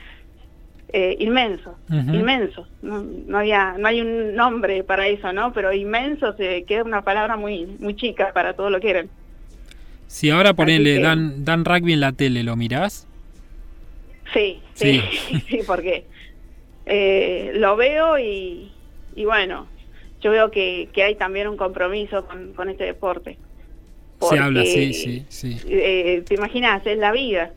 eh, 0.92 1.16
inmensos, 1.18 1.74
inmensos. 1.90 2.68
No, 2.82 3.38
había, 3.38 3.74
no 3.78 3.88
hay 3.88 4.00
un 4.00 4.34
nombre 4.36 4.84
para 4.84 5.08
eso, 5.08 5.32
¿no? 5.32 5.52
Pero 5.52 5.72
inmensos 5.72 6.36
eh, 6.38 6.64
queda 6.66 6.84
una 6.84 7.02
palabra 7.02 7.36
muy, 7.36 7.66
muy 7.80 7.96
chica 7.96 8.32
para 8.32 8.54
todo 8.54 8.70
lo 8.70 8.80
que 8.80 8.90
eran. 8.90 9.10
Si 10.06 10.30
ahora 10.30 10.54
ponele, 10.54 11.00
dan, 11.00 11.44
dan 11.44 11.64
rugby 11.64 11.92
en 11.92 12.00
la 12.00 12.12
tele, 12.12 12.44
¿lo 12.44 12.54
mirás? 12.54 13.08
Sí, 14.32 14.60
sí, 14.74 15.02
sí, 15.48 15.60
porque 15.66 16.06
eh, 16.86 17.52
lo 17.56 17.76
veo 17.76 18.18
y, 18.18 18.70
y, 19.16 19.24
bueno, 19.24 19.66
yo 20.20 20.30
veo 20.30 20.50
que, 20.50 20.88
que, 20.92 21.02
hay 21.02 21.14
también 21.14 21.48
un 21.48 21.56
compromiso 21.56 22.26
con, 22.26 22.52
con 22.54 22.68
este 22.68 22.84
deporte. 22.84 23.38
Se 24.20 24.38
habla, 24.38 24.64
sí, 24.64 24.94
sí, 24.94 25.26
sí. 25.28 25.60
Eh, 25.68 26.22
te 26.26 26.34
imaginas, 26.34 26.86
es 26.86 26.98
la 26.98 27.12
vida. 27.12 27.52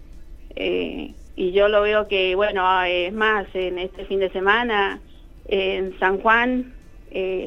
Eh, 0.55 1.13
y 1.35 1.51
yo 1.51 1.69
lo 1.69 1.81
veo 1.81 2.07
que, 2.07 2.35
bueno, 2.35 2.83
es 2.83 3.13
más, 3.13 3.47
en 3.53 3.79
este 3.79 4.05
fin 4.05 4.19
de 4.19 4.29
semana 4.29 4.99
en 5.47 5.97
San 5.99 6.19
Juan 6.19 6.73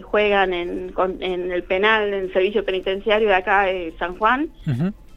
juegan 0.02 0.54
en, 0.54 0.92
en, 1.20 1.52
el 1.52 1.62
penal, 1.62 2.08
en 2.08 2.14
el 2.14 2.32
servicio 2.32 2.64
penitenciario 2.64 3.28
de 3.28 3.34
acá 3.34 3.64
de 3.64 3.92
San 3.98 4.16
Juan, 4.16 4.48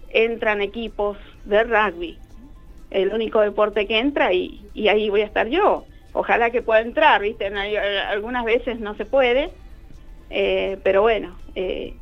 entran 0.09 0.61
equipos 0.61 1.17
de 1.45 1.63
rugby 1.63 2.17
el 2.91 3.13
único 3.13 3.41
deporte 3.41 3.87
que 3.87 3.99
entra 3.99 4.33
y, 4.33 4.61
y 4.73 4.87
ahí 4.87 5.09
voy 5.09 5.21
a 5.21 5.25
estar 5.25 5.47
yo. 5.47 5.85
Ojalá 6.13 6.49
que 6.49 6.61
pueda 6.61 6.79
entrar, 6.79 7.21
¿viste? 7.21 7.47
algunas 7.47 8.45
veces 8.45 8.79
no 8.79 8.95
se 8.95 9.05
puede, 9.05 9.51
eh, 10.29 10.77
pero 10.83 11.01
bueno, 11.01 11.37
eh, 11.55 11.93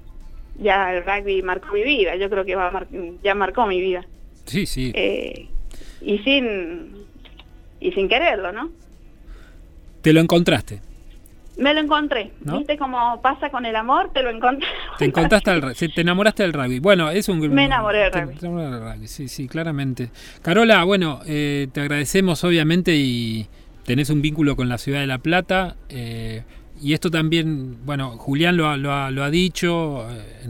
ya 0.60 0.94
el 0.94 1.04
rugby 1.04 1.42
marcó 1.42 1.74
mi 1.74 1.84
vida, 1.84 2.16
yo 2.16 2.30
creo 2.30 2.46
que 2.46 2.56
va 2.56 2.86
ya 3.24 3.36
marcó 3.36 3.66
mi 3.66 3.82
vida. 3.82 4.06
Sí, 4.46 4.66
sí. 4.66 4.92
Eh, 4.96 5.48
y 6.02 6.20
sin 6.20 7.06
y 7.80 7.92
sin 7.92 8.08
quererlo, 8.08 8.52
¿no? 8.52 8.72
Te 10.02 10.14
lo 10.14 10.20
encontraste. 10.20 10.82
Me 11.58 11.74
lo 11.74 11.82
encontré. 11.82 12.32
¿Viste 12.40 12.78
cómo 12.78 13.22
pasa 13.22 13.50
con 13.50 13.66
el 13.66 13.76
amor? 13.76 14.12
Te 14.12 14.24
lo 14.24 14.32
encontré. 14.32 14.68
Te 14.98 15.06
encontraste 15.06 15.52
al 15.52 15.76
te 15.76 16.02
enamoraste 16.02 16.44
del 16.44 16.54
rugby. 16.54 16.80
Bueno, 16.80 17.12
es 17.12 17.30
un 17.30 17.40
Me 17.54 17.66
enamoré 17.66 18.10
del 18.10 18.12
rugby. 18.12 18.36
del 18.40 18.82
rugby. 18.82 19.08
Sí, 19.08 19.28
sí, 19.28 19.48
claramente. 19.48 20.10
Carola, 20.42 20.84
bueno, 20.84 21.20
eh, 21.28 21.68
te 21.72 21.82
agradecemos 21.82 22.44
obviamente 22.44 22.96
y 22.96 23.48
tenés 23.86 24.10
un 24.10 24.22
vínculo 24.22 24.56
con 24.56 24.68
la 24.68 24.78
ciudad 24.80 25.02
de 25.02 25.08
La 25.08 25.20
Plata. 25.20 25.76
Eh, 25.90 26.44
y 26.84 26.94
esto 26.94 27.10
también, 27.10 27.86
bueno, 27.86 28.18
Julián 28.18 28.58
lo, 28.58 28.76
lo, 28.76 28.92
ha, 28.92 29.30
dicho 29.30 30.06
eh, 30.12 30.50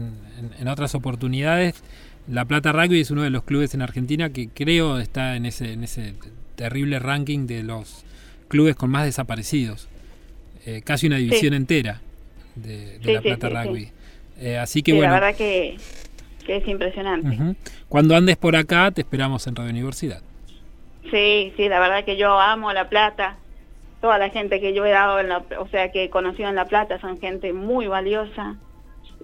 en, 0.58 0.68
otras 0.68 0.96
oportunidades, 0.96 1.80
La 2.26 2.44
Plata 2.44 2.72
Rugby 2.72 3.00
es 3.00 3.12
uno 3.12 3.22
de 3.22 3.30
los 3.30 3.44
clubes 3.44 3.72
en 3.74 3.82
Argentina 3.82 4.30
que 4.30 4.48
creo 4.48 4.98
está 4.98 5.36
en 5.36 5.46
ese, 5.46 5.72
en 5.72 5.84
ese 5.84 6.14
terrible 6.56 6.98
ranking 6.98 7.46
de 7.46 7.62
los 7.62 8.04
clubes 8.48 8.74
con 8.74 8.90
más 8.90 9.04
desaparecidos. 9.04 9.88
Eh, 10.66 10.82
casi 10.84 11.06
una 11.06 11.18
división 11.18 11.54
entera 11.54 12.00
de, 12.56 12.98
La 13.04 13.20
Plata 13.20 13.48
Rugby. 13.50 13.90
Eh, 14.40 14.58
así 14.58 14.82
que 14.82 14.92
bueno. 14.92 15.12
La 15.12 15.20
verdad 15.20 15.36
que, 15.36 15.76
es 16.48 16.66
impresionante. 16.66 17.56
Cuando 17.88 18.16
andes 18.16 18.36
por 18.36 18.56
acá, 18.56 18.90
te 18.90 19.02
esperamos 19.02 19.46
en 19.46 19.54
Radio 19.54 19.70
Universidad. 19.70 20.20
Sí, 21.12 21.52
sí, 21.56 21.68
la 21.68 21.78
verdad 21.78 22.04
que 22.04 22.16
yo 22.16 22.40
amo 22.40 22.72
La 22.72 22.88
Plata 22.88 23.38
toda 24.04 24.18
la 24.18 24.28
gente 24.28 24.60
que 24.60 24.74
yo 24.74 24.84
he 24.84 24.90
dado, 24.90 25.18
en 25.18 25.30
la, 25.30 25.42
o 25.58 25.66
sea, 25.68 25.90
que 25.90 26.04
he 26.04 26.10
conocido 26.10 26.50
en 26.50 26.56
La 26.56 26.66
Plata 26.66 27.00
son 27.00 27.18
gente 27.18 27.54
muy 27.54 27.86
valiosa 27.86 28.56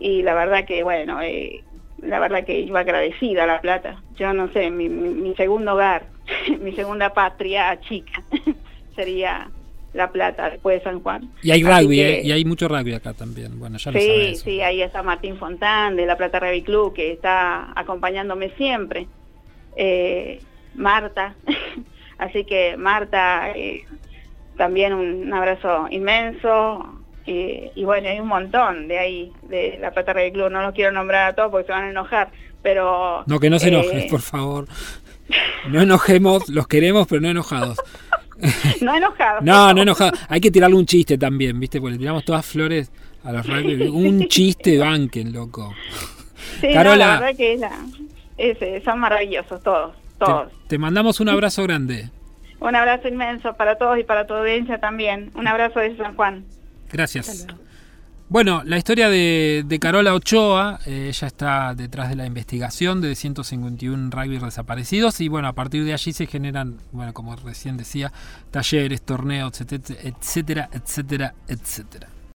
y 0.01 0.23
la 0.23 0.33
verdad 0.33 0.65
que, 0.65 0.83
bueno, 0.83 1.21
eh, 1.21 1.63
la 1.99 2.19
verdad 2.19 2.47
que 2.47 2.65
yo 2.65 2.75
agradecida 2.79 3.45
a 3.45 3.47
La 3.47 3.61
Plata. 3.61 4.03
Yo 4.17 4.33
no 4.33 4.51
sé, 4.55 4.71
mi, 4.71 4.89
mi, 4.89 5.35
segundo 5.35 5.75
hogar, 5.75 6.07
mi 6.63 6.73
segunda 6.73 7.13
patria 7.13 7.79
chica 7.83 8.23
sería 8.97 9.51
La 9.93 10.11
Plata, 10.11 10.49
después 10.49 10.79
de 10.79 10.85
San 10.85 11.03
Juan. 11.03 11.31
Y 11.43 11.51
hay 11.51 11.63
rugby, 11.63 12.01
eh, 12.01 12.23
y 12.25 12.33
hay 12.33 12.47
mucho 12.47 12.67
rugby 12.67 12.95
acá 12.95 13.13
también. 13.13 13.59
Bueno, 13.59 13.77
ya 13.77 13.91
lo 13.91 14.01
Sí, 14.01 14.35
sí, 14.37 14.63
ahí 14.63 14.81
está 14.81 15.03
Martín 15.03 15.37
Fontán 15.37 15.95
de 15.97 16.07
La 16.07 16.17
Plata 16.17 16.41
Rugby 16.41 16.63
Club, 16.63 16.95
que 16.95 17.13
está 17.13 17.79
acompañándome 17.79 18.49
siempre. 18.57 19.09
Eh, 19.77 20.41
Marta, 20.75 21.35
así 22.17 22.45
que 22.45 22.79
Marta, 22.79 23.53
eh, 23.55 23.85
también 24.61 24.93
un 24.93 25.33
abrazo 25.33 25.87
inmenso. 25.91 26.85
Y, 27.25 27.83
bueno, 27.83 28.11
hay 28.11 28.21
un 28.21 28.29
montón 28.29 28.89
de 28.89 28.99
ahí, 28.99 29.33
de 29.49 29.79
la 29.81 29.91
Plata 29.91 30.13
del 30.13 30.33
Club. 30.33 30.51
No 30.51 30.61
los 30.61 30.75
quiero 30.75 30.93
nombrar 30.93 31.31
a 31.31 31.35
todos 31.35 31.51
porque 31.51 31.67
se 31.67 31.73
van 31.73 31.85
a 31.85 31.91
enojar, 31.91 32.31
pero... 32.61 33.23
No, 33.27 33.41
que 33.41 33.49
no 33.49 33.59
se 33.59 33.69
enojen, 33.69 34.01
eh, 34.01 34.07
por 34.11 34.21
favor. 34.21 34.67
No 35.71 35.81
enojemos, 35.81 36.51
los 36.51 36.69
queremos, 36.69 37.07
pero 37.07 37.23
no 37.23 37.31
enojados. 37.31 37.79
no 38.83 38.95
enojados. 38.95 39.43
no, 39.43 39.73
no 39.73 39.81
enojados. 39.81 40.21
Hay 40.29 40.43
que 40.43 40.51
tirarle 40.51 40.77
un 40.77 40.85
chiste 40.85 41.17
también, 41.17 41.59
¿viste? 41.59 41.81
Porque 41.81 41.93
le 41.93 41.99
tiramos 41.99 42.23
todas 42.27 42.45
flores 42.45 42.93
a 43.25 43.33
los 43.33 43.47
rugby. 43.47 43.89
Un 43.89 44.29
chiste 44.29 44.77
banquen, 44.77 45.33
loco. 45.33 45.73
Sí, 46.61 46.71
Carola, 46.71 47.07
la 47.07 47.21
verdad 47.21 47.37
que 47.37 47.55
es 48.37 48.85
son 48.85 48.99
maravillosos 48.99 49.63
todos, 49.63 49.97
todos. 50.19 50.53
te 50.67 50.77
mandamos 50.77 51.21
un 51.21 51.31
abrazo 51.31 51.63
grande. 51.63 52.11
Un 52.61 52.77
abrazo 52.77 53.09
inmenso 53.09 53.55
para 53.55 53.77
todos 53.77 53.99
y 53.99 54.05
para 54.05 54.27
tu 54.27 54.35
audiencia 54.35 54.79
también. 54.79 55.31
Un 55.35 55.49
abrazo 55.49 55.81
de 55.81 55.97
San 55.97 56.15
Juan. 56.15 56.45
Gracias. 56.93 57.47
Bueno, 58.29 58.63
la 58.65 58.79
historia 58.79 59.09
de, 59.09 59.79
Carola 59.81 60.15
Ochoa, 60.15 60.79
eh, 60.87 61.09
ella 61.09 61.27
está 61.27 61.75
detrás 61.75 62.11
de 62.11 62.15
la 62.15 62.27
investigación 62.27 63.01
de 63.01 63.17
151 63.17 64.09
rugby 64.11 64.39
desaparecidos 64.39 65.21
y 65.21 65.27
bueno, 65.27 65.49
a 65.49 65.53
partir 65.53 65.85
de 65.85 65.95
allí 65.95 66.13
se 66.13 66.27
generan, 66.27 66.77
bueno, 66.93 67.13
como 67.13 67.35
recién 67.35 67.77
decía, 67.77 68.13
talleres, 68.53 69.03
torneos, 69.03 69.61
etcétera, 69.61 70.69
etcétera, 70.73 71.35
etcétera. 71.49 72.07